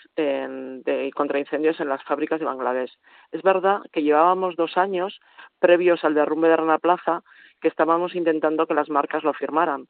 [1.14, 2.98] contra incendios en las fábricas de Bangladesh.
[3.32, 5.20] Es verdad que llevábamos dos años
[5.60, 7.24] previos al derrumbe de Rana Plaza
[7.62, 9.88] que estábamos intentando que las marcas lo firmaran.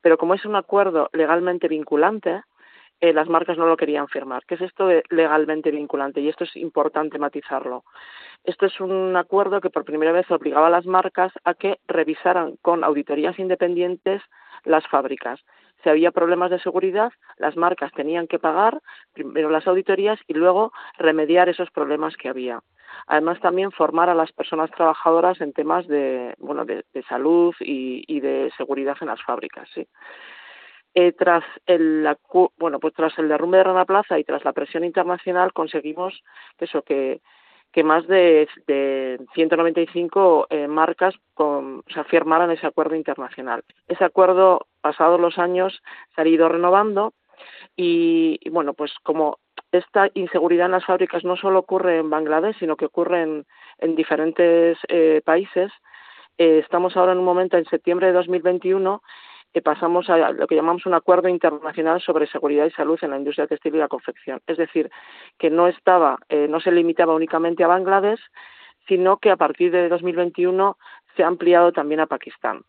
[0.00, 2.42] Pero como es un acuerdo legalmente vinculante,
[3.00, 4.44] eh, las marcas no lo querían firmar.
[4.46, 6.20] ¿Qué es esto de legalmente vinculante?
[6.20, 7.84] Y esto es importante matizarlo.
[8.44, 12.56] Esto es un acuerdo que por primera vez obligaba a las marcas a que revisaran
[12.60, 14.22] con auditorías independientes
[14.64, 15.40] las fábricas.
[15.82, 18.80] Si había problemas de seguridad, las marcas tenían que pagar
[19.12, 22.60] primero las auditorías y luego remediar esos problemas que había.
[23.06, 28.52] Además, también formar a las personas trabajadoras en temas de, bueno, de, salud y, de
[28.56, 29.68] seguridad en las fábricas.
[29.74, 29.86] ¿sí?
[30.94, 32.08] Eh, tras el
[32.58, 36.24] bueno pues tras el derrumbe de Rana Plaza y tras la presión internacional conseguimos
[36.58, 37.20] eso que
[37.72, 43.62] que más de, de 195 eh, marcas con, se firmaran ese acuerdo internacional.
[43.88, 45.80] Ese acuerdo, pasados los años,
[46.14, 47.12] se ha ido renovando
[47.76, 49.38] y, bueno, pues como
[49.72, 53.46] esta inseguridad en las fábricas no solo ocurre en Bangladesh, sino que ocurre en,
[53.78, 55.70] en diferentes eh, países,
[56.38, 59.02] eh, estamos ahora en un momento, en septiembre de 2021,
[59.52, 63.18] que pasamos a lo que llamamos un acuerdo internacional sobre seguridad y salud en la
[63.18, 64.40] industria textil y la confección.
[64.46, 64.90] Es decir,
[65.38, 68.20] que no estaba, eh, no se limitaba únicamente a Bangladesh,
[68.86, 70.76] sino que a partir de 2021
[71.16, 72.62] se ha ampliado también a Pakistán.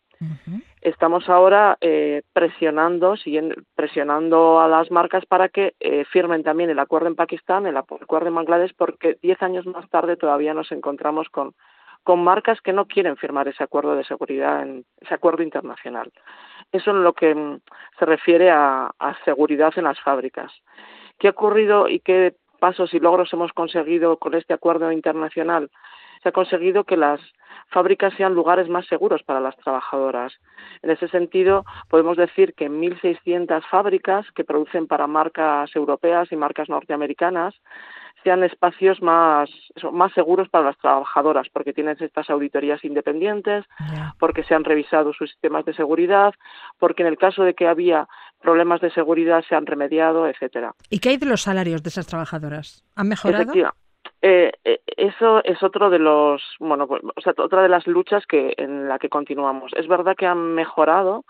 [0.81, 6.77] Estamos ahora eh, presionando, siguiendo, presionando a las marcas para que eh, firmen también el
[6.77, 11.27] acuerdo en Pakistán, el acuerdo en Bangladesh, porque diez años más tarde todavía nos encontramos
[11.29, 11.55] con,
[12.03, 14.65] con marcas que no quieren firmar ese acuerdo de seguridad,
[14.99, 16.11] ese acuerdo internacional.
[16.71, 17.59] Eso en lo que mm,
[17.99, 18.91] se refiere a,
[19.25, 20.51] seguridad en las fábricas.
[21.19, 25.69] ¿Qué ha ocurrido y qué pasos y logros hemos conseguido con este acuerdo internacional?
[26.21, 27.19] Se ha conseguido que las
[27.69, 30.33] fábricas sean lugares más seguros para las trabajadoras.
[30.81, 36.69] En ese sentido, podemos decir que 1.600 fábricas que producen para marcas europeas y marcas
[36.69, 37.55] norteamericanas
[38.23, 39.49] sean espacios más,
[39.91, 43.65] más seguros para las trabajadoras, porque tienen estas auditorías independientes,
[44.19, 46.33] porque se han revisado sus sistemas de seguridad,
[46.77, 48.07] porque en el caso de que había
[48.39, 50.73] problemas de seguridad se han remediado, etcétera.
[50.89, 52.83] ¿Y qué hay de los salarios de esas trabajadoras?
[52.95, 53.53] ¿Han mejorado?
[54.21, 54.51] Eh,
[54.97, 58.87] eso es otro de los, bueno, pues, o sea, otra de las luchas que en
[58.87, 59.71] la que continuamos.
[59.75, 61.25] Es verdad que han mejorado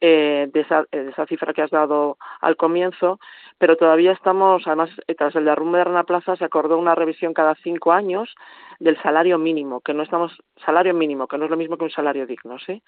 [0.00, 3.18] eh, de, esa, de, esa, cifra que has dado al comienzo,
[3.58, 7.54] pero todavía estamos, además, tras el derrumbe de Rana Plaza se acordó una revisión cada
[7.54, 8.34] cinco años
[8.80, 11.90] del salario mínimo, que no estamos, salario mínimo, que no es lo mismo que un
[11.90, 12.82] salario digno, ¿sí?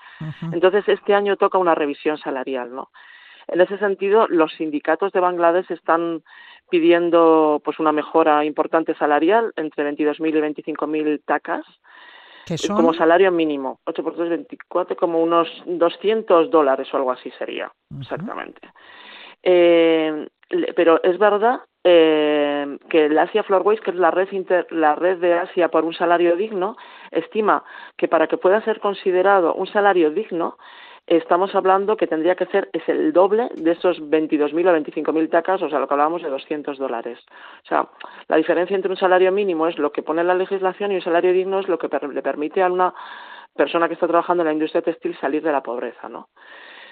[0.53, 2.91] Entonces, este año toca una revisión salarial, ¿no?
[3.49, 6.23] En ese sentido, los sindicatos de Bangladesh están
[6.71, 11.65] pidiendo pues una mejora importante salarial entre 22.000 y 25.000 tacas
[12.69, 13.81] como salario mínimo.
[13.85, 18.61] 8 por 3, 24, como unos 200 dólares o algo así sería, exactamente.
[19.43, 20.29] Eh,
[20.75, 25.19] pero es verdad eh, que el Asia Floorways, que es la red, inter, la red
[25.19, 26.77] de Asia por un salario digno,
[27.11, 27.65] estima
[27.97, 30.57] que para que pueda ser considerado un salario digno,
[31.07, 35.63] estamos hablando que tendría que ser es el doble de esos 22.000 o 25.000 tacas,
[35.63, 37.19] o sea, lo que hablábamos de 200 dólares.
[37.65, 37.89] O sea,
[38.29, 41.33] la diferencia entre un salario mínimo es lo que pone la legislación y un salario
[41.33, 42.95] digno es lo que le permite a una
[43.55, 46.29] persona que está trabajando en la industria textil salir de la pobreza, ¿no?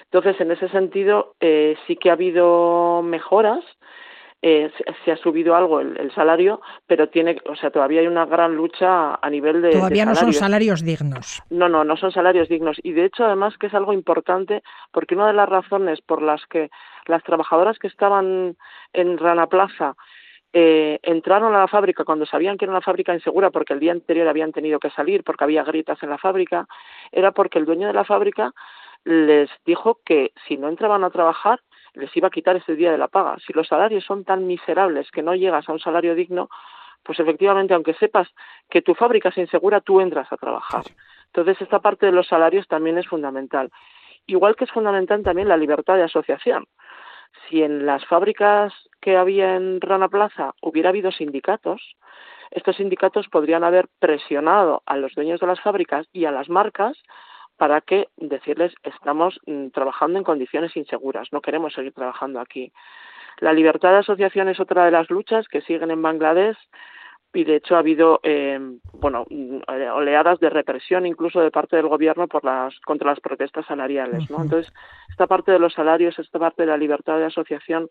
[0.05, 3.63] Entonces, en ese sentido, eh, sí que ha habido mejoras,
[4.47, 4.71] eh,
[5.03, 9.15] se, ha subido algo el, salario, pero tiene, o sea, todavía hay una gran lucha
[9.19, 9.71] a nivel de.
[9.71, 11.41] Todavía no son salarios dignos.
[11.49, 12.77] No, no, no son salarios dignos.
[12.83, 16.45] Y de hecho, además, que es algo importante, porque una de las razones por las
[16.45, 16.69] que
[17.07, 18.55] las trabajadoras que estaban
[18.93, 19.95] en Rana Plaza
[20.53, 23.93] eh, entraron a la fábrica cuando sabían que era una fábrica insegura porque el día
[23.93, 26.67] anterior habían tenido que salir porque había gritas en la fábrica,
[27.11, 28.53] era porque el dueño de la fábrica
[29.05, 31.61] les dijo que si no entraban a trabajar
[31.95, 33.37] les iba a quitar ese día de la paga.
[33.45, 36.49] Si los salarios son tan miserables que no llegas a un salario digno,
[37.03, 38.27] pues efectivamente, aunque sepas
[38.69, 40.83] que tu fábrica es insegura, tú entras a trabajar.
[41.27, 43.71] Entonces, esta parte de los salarios también es fundamental.
[44.25, 46.65] Igual que es fundamental también la libertad de asociación.
[47.47, 51.95] Si en las fábricas que había en Rana Plaza hubiera habido sindicatos,
[52.51, 56.97] estos sindicatos podrían haber presionado a los dueños de las fábricas y a las marcas
[57.57, 62.71] para que decirles estamos mm, trabajando en condiciones inseguras, no queremos seguir trabajando aquí.
[63.39, 66.57] La libertad de asociación es otra de las luchas que siguen en Bangladesh
[67.33, 68.59] y de hecho ha habido eh,
[68.93, 69.59] bueno mm,
[69.93, 74.41] oleadas de represión incluso de parte del gobierno por las contra las protestas salariales, ¿no?
[74.41, 74.73] Entonces
[75.09, 77.89] esta parte de los salarios, esta parte de la libertad de asociación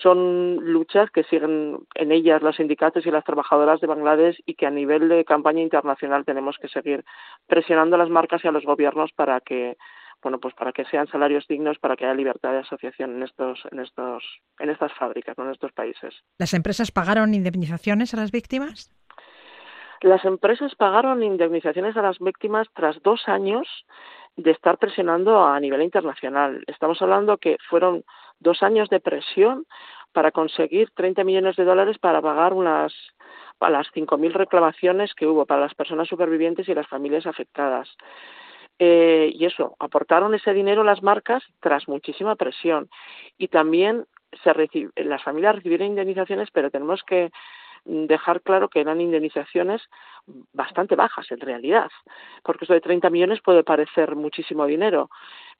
[0.00, 4.66] son luchas que siguen en ellas los sindicatos y las trabajadoras de Bangladesh y que
[4.66, 7.04] a nivel de campaña internacional tenemos que seguir
[7.46, 9.76] presionando a las marcas y a los gobiernos para que
[10.22, 13.62] bueno pues para que sean salarios dignos para que haya libertad de asociación en estos
[13.70, 14.24] en estos
[14.58, 16.14] en estas fábricas en estos países.
[16.38, 18.90] Las empresas pagaron indemnizaciones a las víctimas
[20.02, 23.68] las empresas pagaron indemnizaciones a las víctimas tras dos años
[24.36, 26.64] de estar presionando a nivel internacional.
[26.66, 28.04] Estamos hablando que fueron
[28.42, 29.66] dos años de presión
[30.12, 32.92] para conseguir 30 millones de dólares para pagar unas
[33.60, 37.88] a las 5.000 reclamaciones que hubo para las personas supervivientes y las familias afectadas.
[38.78, 42.88] Eh, y eso, aportaron ese dinero las marcas tras muchísima presión.
[43.38, 44.06] Y también
[44.42, 44.52] se
[44.96, 47.30] las familias recibieron indemnizaciones, pero tenemos que
[47.84, 49.82] dejar claro que eran indemnizaciones
[50.52, 51.90] bastante bajas en realidad,
[52.42, 55.10] porque eso de 30 millones puede parecer muchísimo dinero,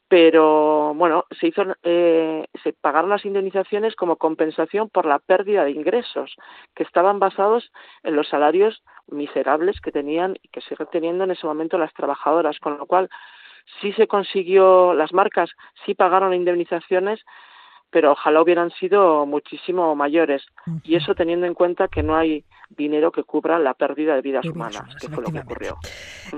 [0.08, 5.70] pero bueno, se hizo, eh, se pagaron las indemnizaciones como compensación por la pérdida de
[5.70, 6.37] ingresos
[6.74, 11.46] que estaban basados en los salarios miserables que tenían y que siguen teniendo en ese
[11.46, 13.08] momento las trabajadoras, con lo cual
[13.80, 15.50] sí se consiguió, las marcas
[15.87, 17.24] sí pagaron indemnizaciones,
[17.92, 20.42] pero ojalá hubieran sido muchísimo mayores.
[20.83, 24.46] Y eso teniendo en cuenta que no hay dinero que cubra la pérdida de vidas,
[24.46, 25.76] humanas, que fue lo que ocurrió.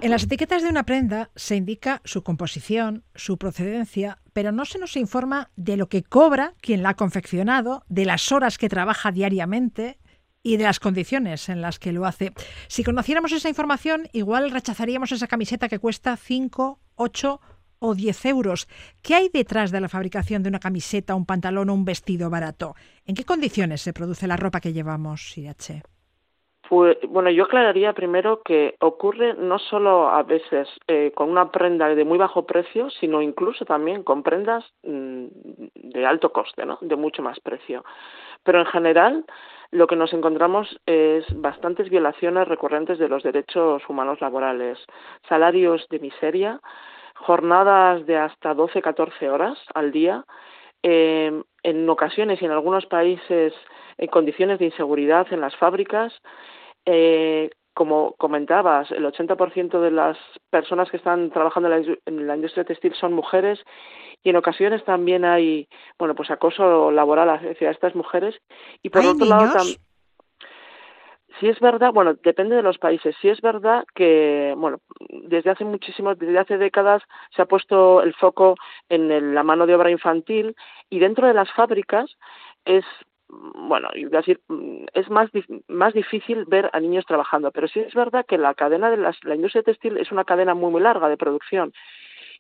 [0.01, 4.81] En las etiquetas de una prenda se indica su composición, su procedencia, pero no se
[4.81, 9.13] nos informa de lo que cobra quien la ha confeccionado, de las horas que trabaja
[9.13, 9.99] diariamente
[10.43, 12.33] y de las condiciones en las que lo hace.
[12.67, 17.41] Si conociéramos esa información, igual rechazaríamos esa camiseta que cuesta 5, 8
[17.85, 18.67] o 10 euros.
[19.03, 22.75] ¿Qué hay detrás de la fabricación de una camiseta, un pantalón o un vestido barato?
[23.07, 25.83] ¿En qué condiciones se produce la ropa que llevamos, Sirache?
[26.69, 31.95] Pues, bueno, yo aclararía primero que ocurre no solo a veces eh, con una prenda
[31.95, 35.27] de muy bajo precio, sino incluso también con prendas mm,
[35.75, 36.79] de alto coste, ¿no?
[36.81, 37.85] De mucho más precio.
[38.45, 39.25] Pero en general,
[39.73, 44.79] lo que nos encontramos es bastantes violaciones recurrentes de los derechos humanos laborales,
[45.29, 46.61] salarios de miseria,
[47.15, 50.25] jornadas de hasta 12, 14 horas al día,
[50.83, 53.55] eh, en ocasiones y en algunos países
[53.97, 56.13] en condiciones de inseguridad en las fábricas.
[56.85, 60.17] Eh, como comentabas, el 80% de las
[60.51, 61.69] personas que están trabajando
[62.07, 63.59] en la, industria textil son mujeres
[64.23, 65.67] y en ocasiones también hay,
[65.99, 68.37] bueno, pues acoso laboral hacia estas mujeres.
[68.83, 69.59] Y por otro lado,
[71.41, 73.15] sí es verdad, bueno, depende de los países.
[73.21, 77.03] Sí es verdad que, bueno, desde hace muchísimos, desde hace décadas
[77.35, 78.57] se ha puesto el foco
[78.89, 80.55] en la mano de obra infantil
[80.91, 82.17] y dentro de las fábricas
[82.65, 82.85] es
[83.29, 84.41] bueno, decir,
[84.93, 85.31] es más,
[85.69, 89.17] más difícil ver a niños trabajando, pero sí es verdad que la cadena de las,
[89.25, 91.73] la industria textil es una cadena muy, muy larga de producción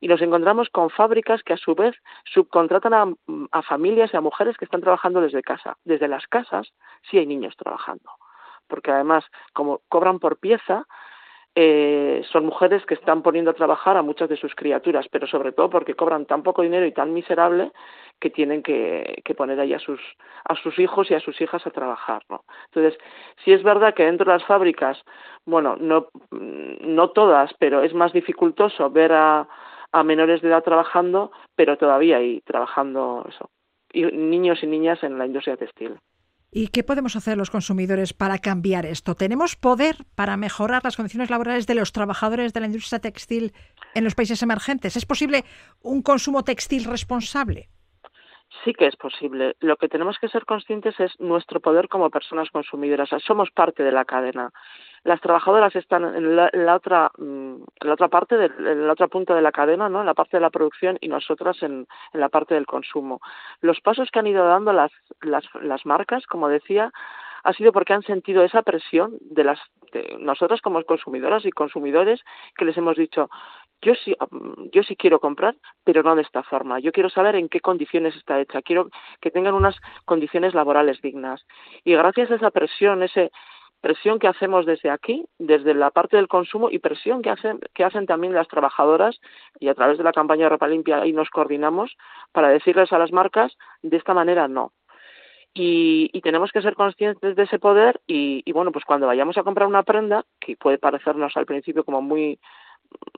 [0.00, 1.94] y nos encontramos con fábricas que a su vez
[2.32, 3.06] subcontratan a,
[3.52, 5.76] a familias y a mujeres que están trabajando desde casa.
[5.84, 6.72] Desde las casas
[7.10, 8.10] sí hay niños trabajando,
[8.74, 10.84] porque además, como cobran por pieza,
[11.54, 15.52] eh, son mujeres que están poniendo a trabajar a muchas de sus criaturas, pero sobre
[15.52, 17.70] todo porque cobran tan poco dinero y tan miserable
[18.18, 20.00] que tienen que, poner ahí a sus,
[20.44, 22.22] a sus hijos y a sus hijas a trabajar.
[22.28, 22.40] ¿no?
[22.64, 22.98] Entonces,
[23.44, 25.00] sí es verdad que dentro de las fábricas,
[25.46, 29.46] bueno, no, no todas, pero es más dificultoso ver a,
[29.92, 33.48] a menores de edad trabajando, pero todavía hay trabajando eso,
[33.92, 35.96] niños y niñas en la industria textil.
[36.56, 39.16] ¿Y qué podemos hacer los consumidores para cambiar esto?
[39.16, 43.52] ¿Tenemos poder para mejorar las condiciones laborales de los trabajadores de la industria textil
[43.92, 44.96] en los países emergentes?
[44.96, 45.44] ¿Es posible
[45.82, 47.70] un consumo textil responsable?
[48.62, 49.56] Sí que es posible.
[49.60, 53.08] Lo que tenemos que ser conscientes es nuestro poder como personas consumidoras.
[53.26, 54.52] somos parte de la cadena
[55.04, 59.34] las trabajadoras están en la, otra mm, en la otra parte en la otra punta
[59.34, 62.54] de la cadena no en la parte de la producción y nosotras en, la parte
[62.54, 63.20] del consumo
[63.60, 66.90] los pasos que han ido dando las marcas como decía
[67.44, 69.60] ha sido porque han sentido esa presión de las
[69.92, 72.20] de nosotras como consumidoras y consumidores
[72.56, 73.28] que les hemos dicho
[73.82, 74.14] yo sí,
[74.72, 76.78] yo sí quiero comprar, pero no de esta forma.
[76.80, 78.62] Yo quiero saber en qué condiciones está hecha.
[78.62, 78.88] Quiero
[79.20, 81.44] que tengan unas condiciones laborales dignas.
[81.84, 83.30] Y gracias a esa presión, ese,
[83.84, 87.84] presión que hacemos desde aquí, desde la parte del consumo y presión que hacen, que
[87.84, 89.20] hacen también las trabajadoras
[89.60, 91.94] y a través de la campaña Ropa Limpia ahí nos coordinamos
[92.32, 93.52] para decirles a las marcas
[93.82, 94.72] de esta manera no.
[95.52, 99.42] Y, tenemos que ser conscientes de ese poder y, y, bueno, pues cuando vayamos a
[99.42, 102.40] comprar una prenda, que puede parecernos al principio como muy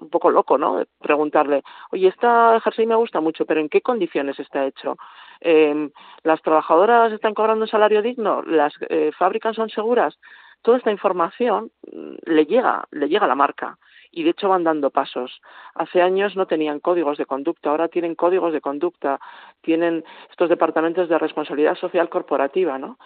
[0.00, 0.82] un poco loco, ¿no?
[1.00, 4.96] Preguntarle, oye, esta jersey me gusta mucho, pero ¿en qué condiciones está hecho?
[5.40, 5.90] Eh,
[6.22, 8.42] ¿Las trabajadoras están cobrando un salario digno?
[8.42, 10.18] ¿Las eh, fábricas son seguras?
[10.66, 13.78] toda esta información mm, le llega, le llega a la marca
[14.10, 15.40] y de hecho van dando pasos.
[15.74, 19.20] Hace años no tenían códigos de conducta, ahora tienen códigos de conducta,
[19.60, 22.98] tienen estos departamentos de responsabilidad social corporativa, ¿no?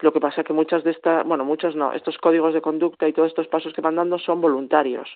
[0.00, 3.08] Lo que pasa es que muchas de estas, bueno, muchos no, estos códigos de conducta
[3.08, 5.08] y todos estos pasos que van dando son voluntarios.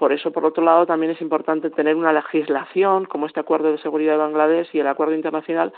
[0.00, 3.76] Por eso, por otro lado, también es importante tener una legislación como este Acuerdo de
[3.76, 5.74] Seguridad de Bangladesh y el Acuerdo Internacional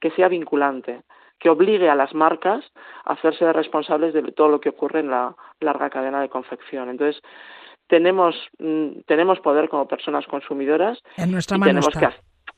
[0.00, 1.02] que sea vinculante
[1.38, 2.64] que obligue a las marcas
[3.04, 6.88] a hacerse responsables de todo lo que ocurre en la larga cadena de confección.
[6.88, 7.22] Entonces,
[7.86, 11.02] tenemos, mm, tenemos poder como personas consumidoras.
[11.18, 12.08] En nuestra y tenemos que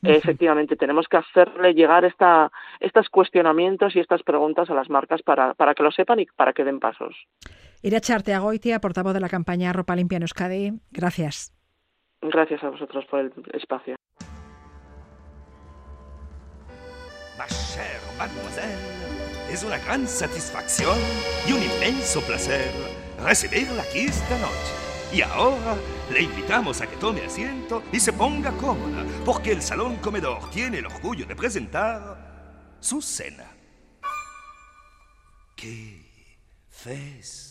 [0.01, 5.53] Efectivamente, tenemos que hacerle llegar esta, estos cuestionamientos y estas preguntas a las marcas para,
[5.55, 7.15] para que lo sepan y para que den pasos.
[7.81, 10.71] Iracha Arteagoitia, portavoz de la campaña Ropa Limpia en Euskadi.
[10.91, 11.53] Gracias.
[12.21, 13.95] Gracias a vosotros por el espacio.
[18.17, 18.75] mademoiselle,
[19.49, 20.97] es una gran satisfacción
[21.47, 22.69] y un inmenso placer
[23.23, 24.88] recibirla aquí esta noche.
[25.11, 25.75] Y ahora
[26.11, 30.79] le invitamos a que tome asiento y se ponga cómoda, porque el salón comedor tiene
[30.79, 33.45] el orgullo de presentar su cena.
[35.55, 36.01] ¡Qué
[36.69, 37.49] fes!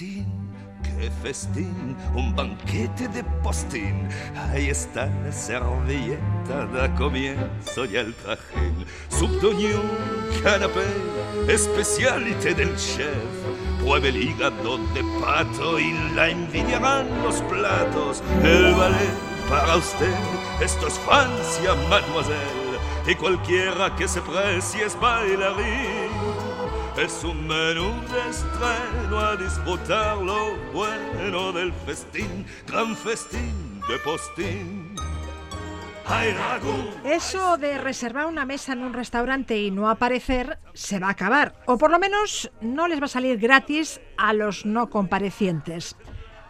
[0.00, 4.08] qué festín, un banquete de postín.
[4.34, 8.86] Ahí está la servilleta, da comienzo y el trajín.
[9.10, 9.82] Subdoñón,
[10.42, 10.86] canapé,
[11.48, 13.69] especialité del chef.
[13.80, 18.22] Pruebe el hígado de pato y la envidiarán los platos.
[18.42, 19.14] El ballet
[19.48, 20.14] para usted,
[20.60, 22.78] esto es Francia, mademoiselle.
[23.06, 26.10] Y cualquiera que se precie es bailarín
[26.96, 34.94] es un menú de estreno a disfrutar lo bueno del festín, gran festín de postín.
[37.04, 41.54] Eso de reservar una mesa en un restaurante y no aparecer se va a acabar,
[41.66, 45.94] o por lo menos no les va a salir gratis a los no comparecientes.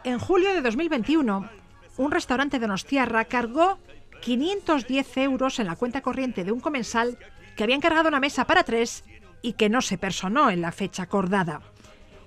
[0.02, 1.50] En julio de 2021,
[1.98, 3.78] un restaurante de Nostiarra cargó
[4.22, 7.18] 510 euros en la cuenta corriente de un comensal
[7.54, 9.04] que había encargado una mesa para tres
[9.42, 11.60] y que no se personó en la fecha acordada.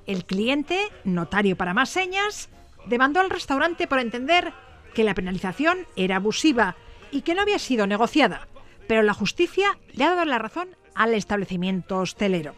[0.05, 2.49] El cliente, notario para más señas,
[2.85, 4.53] demandó al restaurante por entender
[4.93, 6.75] que la penalización era abusiva
[7.13, 8.47] y que no había sido negociada,
[8.87, 12.55] pero la justicia le ha dado la razón al establecimiento hostelero.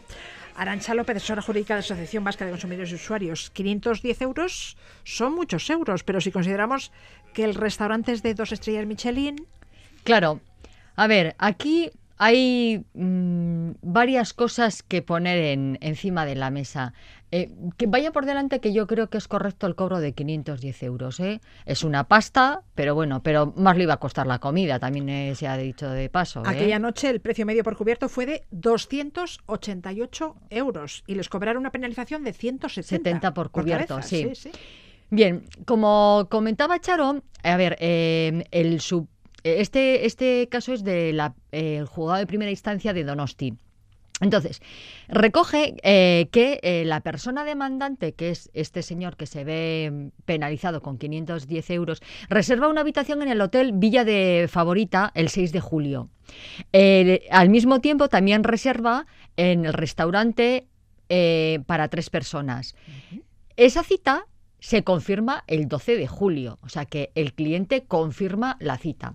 [0.56, 3.50] Arancha López, asesora jurídica de la Asociación Vasca de Consumidores y Usuarios.
[3.50, 6.90] 510 euros son muchos euros, pero si consideramos
[7.34, 9.46] que el restaurante es de dos estrellas Michelin.
[10.02, 10.40] Claro.
[10.96, 16.94] A ver, aquí hay mm, varias cosas que poner en, encima de la mesa.
[17.32, 20.82] Eh, que vaya por delante que yo creo que es correcto el cobro de 510
[20.84, 21.18] euros.
[21.18, 21.40] ¿eh?
[21.64, 25.34] Es una pasta, pero bueno, pero más le iba a costar la comida, también eh,
[25.34, 26.40] se ha dicho de paso.
[26.40, 26.48] ¿eh?
[26.48, 31.70] Aquella noche el precio medio por cubierto fue de 288 euros y les cobraron una
[31.72, 34.08] penalización de 170 70 por cubierto, cabeza.
[34.08, 34.30] sí.
[34.34, 34.50] sí.
[35.10, 39.08] Bien, como comentaba Charo, a ver, eh, el sub-
[39.44, 41.20] este, este caso es del
[41.86, 43.54] juzgado de primera instancia de Donosti.
[44.20, 44.62] Entonces,
[45.08, 50.22] recoge eh, que eh, la persona demandante, que es este señor que se ve mm,
[50.24, 55.52] penalizado con 510 euros, reserva una habitación en el hotel Villa de Favorita el 6
[55.52, 56.08] de julio.
[56.72, 59.06] Eh, al mismo tiempo, también reserva
[59.36, 60.66] en el restaurante
[61.08, 62.74] eh, para tres personas.
[63.56, 64.26] Esa cita
[64.60, 69.14] se confirma el 12 de julio, o sea que el cliente confirma la cita.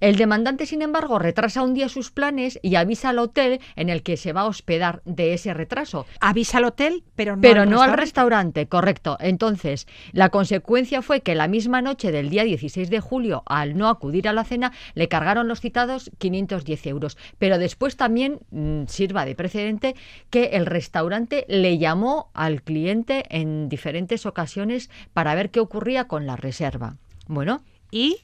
[0.00, 4.02] El demandante, sin embargo, retrasa un día sus planes y avisa al hotel en el
[4.02, 6.06] que se va a hospedar de ese retraso.
[6.20, 8.00] Avisa al hotel, pero no, Pero al, no al restaurante.
[8.00, 9.16] restaurante, correcto.
[9.20, 13.88] Entonces, la consecuencia fue que la misma noche del día 16 de julio, al no
[13.88, 17.18] acudir a la cena, le cargaron los citados 510 euros.
[17.38, 19.94] Pero después también mm, sirva de precedente
[20.30, 24.69] que el restaurante le llamó al cliente en diferentes ocasiones
[25.12, 26.96] para ver qué ocurría con la reserva.
[27.26, 28.18] Bueno, Y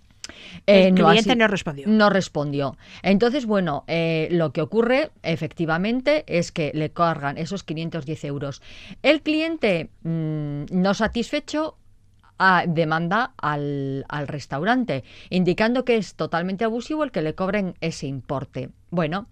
[0.67, 1.89] eh, el no cliente así- no respondió.
[1.89, 2.77] no respondió.
[3.03, 8.63] Entonces, bueno, eh, lo que ocurre efectivamente es que le cargan esos 510 euros.
[9.03, 11.77] El cliente, mm, no satisfecho,
[12.39, 18.07] ah, demanda al, al restaurante, indicando que es totalmente abusivo el que le cobren ese
[18.07, 18.71] importe.
[18.91, 19.27] Bueno,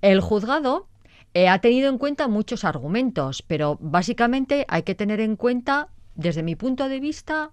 [0.00, 0.86] el juzgado
[1.34, 6.42] eh, ha tenido en cuenta muchos argumentos, pero básicamente hay que tener en cuenta, desde
[6.42, 7.50] mi punto de vista,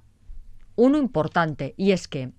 [0.75, 2.31] uno importante, y es que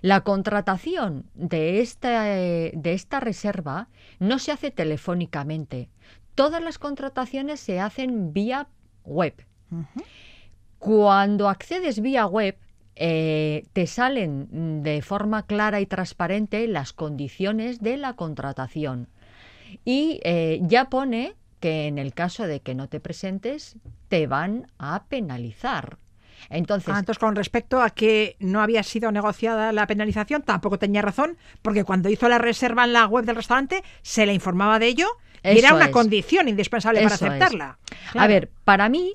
[0.00, 3.88] la contratación de esta, de esta reserva
[4.18, 5.88] no se hace telefónicamente.
[6.34, 8.68] Todas las contrataciones se hacen vía
[9.04, 9.34] web.
[10.78, 12.56] Cuando accedes vía web,
[12.96, 19.08] eh, te salen de forma clara y transparente las condiciones de la contratación.
[19.84, 23.76] Y eh, ya pone que en el caso de que no te presentes,
[24.08, 25.96] te van a penalizar.
[26.50, 31.00] Entonces, Ah, entonces, con respecto a que no había sido negociada la penalización, tampoco tenía
[31.00, 34.88] razón, porque cuando hizo la reserva en la web del restaurante, se le informaba de
[34.88, 35.06] ello
[35.44, 35.90] y era una es.
[35.92, 37.78] condición indispensable para Eso aceptarla.
[38.14, 39.14] A ver, para mí,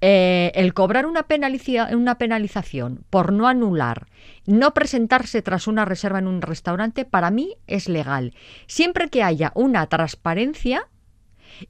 [0.00, 4.06] eh, el cobrar una, penalicia- una penalización por no anular,
[4.46, 8.34] no presentarse tras una reserva en un restaurante, para mí es legal.
[8.68, 10.86] Siempre que haya una transparencia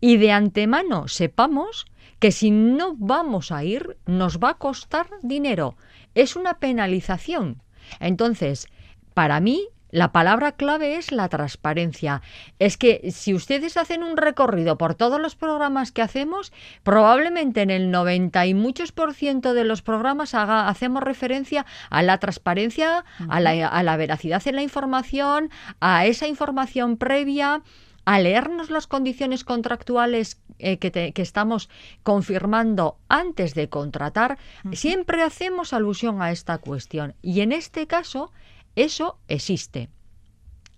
[0.00, 1.86] y de antemano sepamos
[2.18, 5.76] que si no vamos a ir, nos va a costar dinero.
[6.14, 7.62] Es una penalización.
[8.00, 8.66] Entonces,
[9.14, 12.20] para mí, la palabra clave es la transparencia.
[12.58, 17.70] Es que si ustedes hacen un recorrido por todos los programas que hacemos, probablemente en
[17.70, 23.04] el 90 y muchos por ciento de los programas haga- hacemos referencia a la transparencia,
[23.28, 27.62] a, la, a la veracidad en la información, a esa información previa,
[28.10, 31.68] a leernos las condiciones contractuales eh, que, te- que estamos
[32.02, 34.38] confirmando antes de contratar,
[34.72, 37.14] siempre hacemos alusión a esta cuestión.
[37.20, 38.32] Y en este caso,
[38.76, 39.90] eso existe.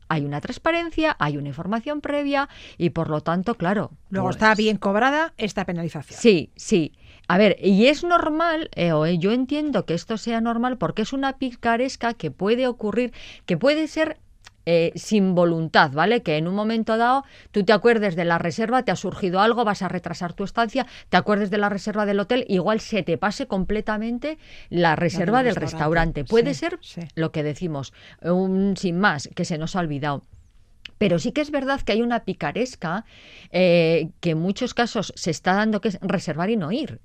[0.08, 3.92] Hay una transparencia, hay una información previa y por lo tanto, claro.
[4.08, 6.18] Luego pues- está bien cobrada esta penalización.
[6.18, 6.94] Sí, sí.
[7.28, 11.02] A ver, y es normal, eh, o eh, yo entiendo que esto sea normal porque
[11.02, 13.12] es una picaresca que puede ocurrir,
[13.46, 14.18] que puede ser
[14.66, 16.22] eh, sin voluntad, ¿vale?
[16.22, 19.64] Que en un momento dado tú te acuerdes de la reserva, te ha surgido algo,
[19.64, 23.16] vas a retrasar tu estancia, te acuerdes de la reserva del hotel, igual se te
[23.18, 24.38] pase completamente
[24.68, 26.24] la reserva del restaurante.
[26.24, 27.00] Puede Sí, ser sí.
[27.14, 27.92] lo que decimos,
[28.22, 30.22] un sin más, que se nos ha olvidado.
[30.98, 33.04] Pero sí que es verdad que hay una picaresca
[33.52, 37.00] eh, que en muchos casos se está dando que es reservar y no ir.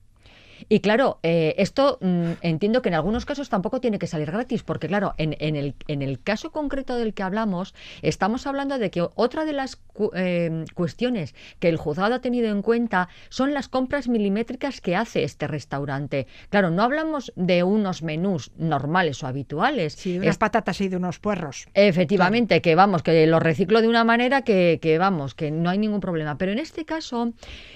[0.70, 4.64] Y claro, eh, esto mm, entiendo que en algunos casos tampoco tiene que salir gratis,
[4.64, 8.90] porque claro, en, en el, en el caso concreto del que hablamos, estamos hablando de
[8.92, 13.54] que otra de las cu- eh, cuestiones que el juzgado ha tenido en cuenta son
[13.54, 16.28] las compras milimétricas que hace este restaurante.
[16.50, 19.94] Claro, no hablamos de unos menús normales o habituales.
[19.94, 21.68] Sí, de unas Es- patatas y de unos puerros.
[21.74, 25.78] Efectivamente, que vamos, que lo reciclo de una manera que, que, vamos, que no hay
[25.78, 26.38] ningún problema.
[26.38, 27.34] Pero en este caso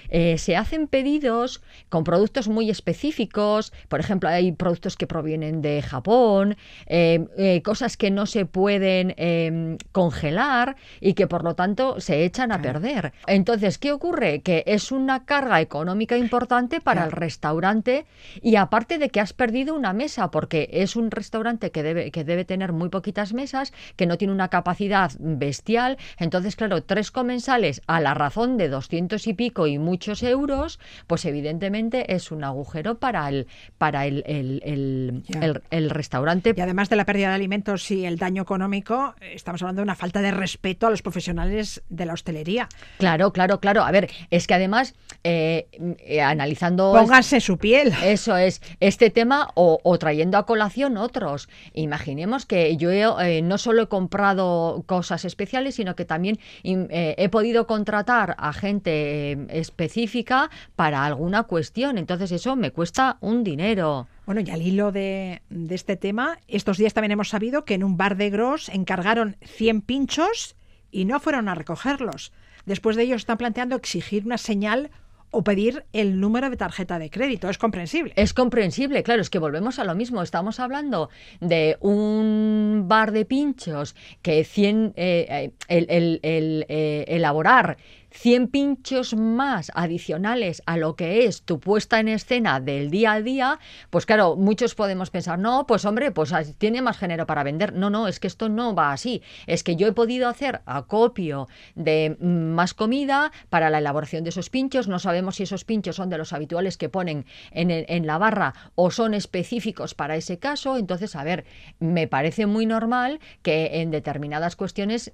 [0.08, 5.62] eh, se hacen pedidos con productos muy muy específicos, por ejemplo, hay productos que provienen
[5.62, 6.56] de Japón,
[6.86, 12.24] eh, eh, cosas que no se pueden em, congelar y que por lo tanto se
[12.24, 13.12] echan a perder.
[13.26, 14.42] Entonces, ¿qué ocurre?
[14.42, 18.04] Que es una carga económica importante para el restaurante
[18.42, 22.24] y aparte de que has perdido una mesa, porque es un restaurante que debe, que
[22.24, 27.82] debe tener muy poquitas mesas, que no tiene una capacidad bestial, entonces, claro, tres comensales
[27.86, 32.98] a la razón de doscientos y pico y muchos euros, pues evidentemente es un agujero
[32.98, 33.46] para el,
[33.78, 36.54] para el, el, el, restaurante.
[36.56, 39.94] Y además de la pérdida de alimentos y el daño económico, estamos hablando de una
[39.94, 42.68] falta de respeto a los profesionales de la hostelería.
[42.98, 43.82] Claro, claro, claro.
[43.82, 44.94] A ver, es que además,
[45.24, 46.92] eh, eh, analizando...
[46.92, 47.92] Pónganse su piel.
[48.04, 51.48] Eso es, este tema o, trayendo a colación otros.
[51.72, 57.66] Imaginemos que yo eh, no solo he comprado cosas especiales, sino que también he podido
[57.66, 61.98] contratar a gente específica para alguna cuestión.
[61.98, 64.08] Entonces eso me cuesta un dinero.
[64.26, 67.96] Bueno, y al hilo de, este tema, estos días también hemos sabido que en un
[67.96, 70.56] bar de Gros encargaron 100 pinchos
[70.90, 72.32] y no fueron a recogerlos.
[72.66, 74.90] Después de ello están planteando exigir una señal
[75.30, 77.48] o pedir el número de tarjeta de crédito.
[77.48, 78.12] Es comprensible.
[78.16, 80.22] Es comprensible, claro, es que volvemos a lo mismo.
[80.22, 81.08] Estamos hablando
[81.40, 86.20] de un bar de pinchos que 100, eh, eh, el,
[86.68, 87.78] eh, elaborar
[88.10, 93.22] 100 pinchos más adicionales a lo que es tu puesta en escena del día a
[93.22, 93.58] día,
[93.90, 97.72] pues claro, muchos podemos pensar, no, pues hombre, pues tiene más género para vender.
[97.72, 99.22] No, no, es que esto no va así.
[99.46, 104.50] Es que yo he podido hacer acopio de más comida para la elaboración de esos
[104.50, 104.88] pinchos.
[104.88, 108.54] No sabemos si esos pinchos son de los habituales que ponen en, en la barra
[108.74, 110.76] o son específicos para ese caso.
[110.76, 111.44] Entonces, a ver,
[111.78, 115.12] me parece muy normal que en determinadas cuestiones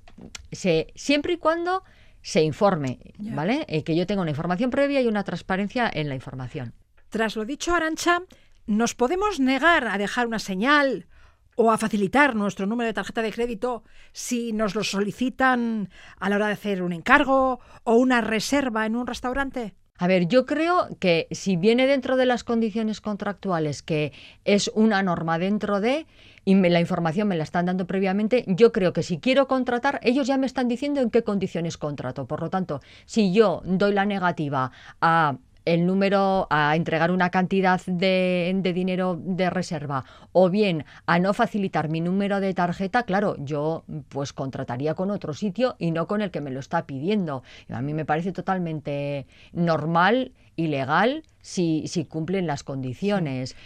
[0.52, 1.82] se, siempre y cuando
[2.26, 3.64] se informe, ¿vale?
[3.68, 6.74] Eh, que yo tenga una información previa y una transparencia en la información.
[7.08, 8.20] Tras lo dicho, Arancha,
[8.66, 11.06] ¿nos podemos negar a dejar una señal
[11.54, 16.34] o a facilitar nuestro número de tarjeta de crédito si nos lo solicitan a la
[16.34, 19.76] hora de hacer un encargo o una reserva en un restaurante?
[19.98, 24.12] A ver, yo creo que si viene dentro de las condiciones contractuales, que
[24.44, 26.06] es una norma dentro de,
[26.44, 30.26] y la información me la están dando previamente, yo creo que si quiero contratar, ellos
[30.26, 32.26] ya me están diciendo en qué condiciones contrato.
[32.26, 34.70] Por lo tanto, si yo doy la negativa
[35.00, 41.18] a el número a entregar una cantidad de, de, dinero de reserva o bien a
[41.18, 46.06] no facilitar mi número de tarjeta, claro, yo pues contrataría con otro sitio y no
[46.06, 47.42] con el que me lo está pidiendo.
[47.68, 53.56] A mí me parece totalmente normal y legal si, si cumplen las condiciones.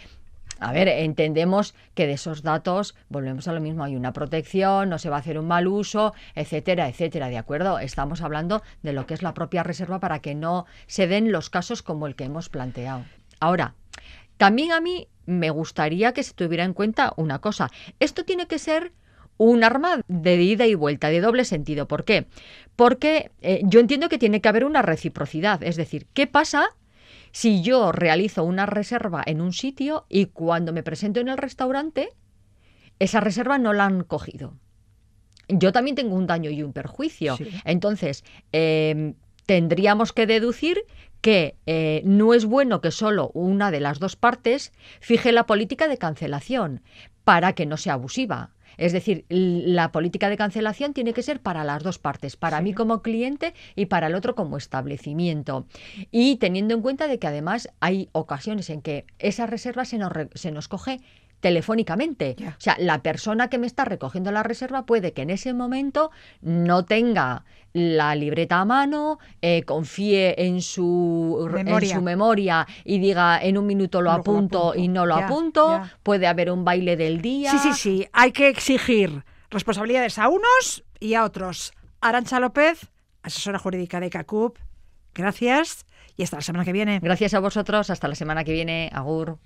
[0.61, 4.99] A ver, entendemos que de esos datos, volvemos a lo mismo, hay una protección, no
[4.99, 7.79] se va a hacer un mal uso, etcétera, etcétera, ¿de acuerdo?
[7.79, 11.49] Estamos hablando de lo que es la propia reserva para que no se den los
[11.49, 13.05] casos como el que hemos planteado.
[13.39, 13.73] Ahora,
[14.37, 17.71] también a mí me gustaría que se tuviera en cuenta una cosa.
[17.99, 18.91] Esto tiene que ser
[19.37, 21.87] un arma de ida y vuelta, de doble sentido.
[21.87, 22.27] ¿Por qué?
[22.75, 25.63] Porque eh, yo entiendo que tiene que haber una reciprocidad.
[25.63, 26.69] Es decir, ¿qué pasa
[27.31, 32.09] si yo realizo una reserva en un sitio y cuando me presento en el restaurante,
[32.99, 34.55] esa reserva no la han cogido.
[35.47, 37.37] Yo también tengo un daño y un perjuicio.
[37.65, 39.15] Entonces, em,
[39.45, 40.85] tendríamos que deducir
[41.19, 45.87] que eh, no es bueno que solo una de las dos partes fije la política
[45.87, 46.81] de cancelación
[47.23, 48.51] para que no sea abusiva.
[48.77, 52.73] Es decir, la política de cancelación tiene que ser para las dos partes, para mí
[52.73, 55.65] como cliente y para el otro como establecimiento.
[56.11, 60.11] Y teniendo en cuenta de que además hay ocasiones en que esa reserva se nos,
[60.33, 61.01] se nos coge
[61.41, 62.35] telefónicamente.
[62.47, 66.11] O sea, la persona que me está recogiendo la reserva puede que en ese momento
[66.41, 71.89] no tenga la libreta a mano, eh, confíe en su, memoria.
[71.89, 76.27] en su memoria y diga en un minuto lo, apunto, y no lo apunto, puede
[76.27, 77.51] haber un baile del día.
[77.51, 81.73] Sí, sí, sí, hay que exigir responsabilidades a unos y a otros.
[82.01, 82.89] Arancha López,
[83.23, 84.57] asesora jurídica de CACUP,
[85.13, 85.85] gracias
[86.17, 86.99] y hasta la semana que viene.
[86.99, 89.39] Gracias a vosotros, hasta la semana que viene, Agur.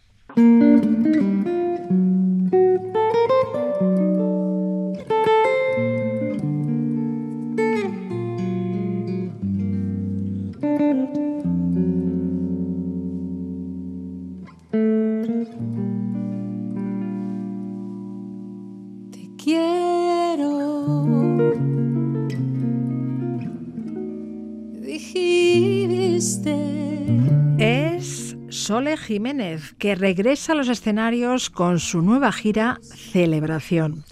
[28.65, 32.79] Sole Jiménez, que regresa a los escenarios con su nueva gira
[33.11, 34.03] Celebración.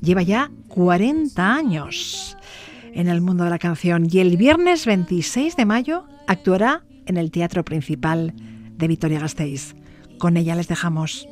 [0.00, 2.36] Lleva ya 40 años
[2.94, 7.32] en el mundo de la canción y el viernes 26 de mayo actuará en el
[7.32, 8.32] Teatro Principal
[8.76, 9.74] de Vitoria Gasteiz.
[10.18, 11.26] Con ella les dejamos.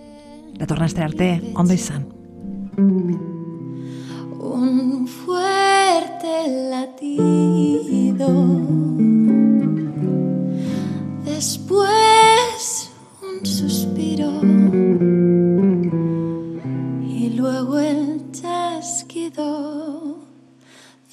[0.58, 2.08] La torna estrearte, Onda y San.
[4.40, 8.26] Un fuerte latido
[11.44, 12.90] después
[13.22, 14.32] un suspiro
[17.06, 20.16] y luego el chasquido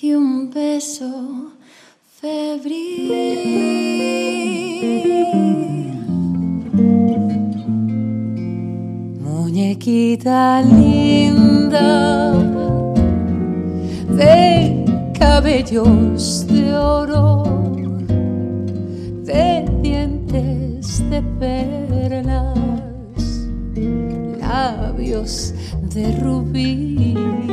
[0.02, 1.52] de un beso
[2.22, 3.12] febril.
[9.20, 12.32] Muñequita linda
[14.08, 14.86] de
[15.20, 17.44] cabellos de oro.
[19.26, 19.61] De
[20.32, 22.58] de perlas,
[24.40, 25.54] labios
[25.94, 27.51] de rubí.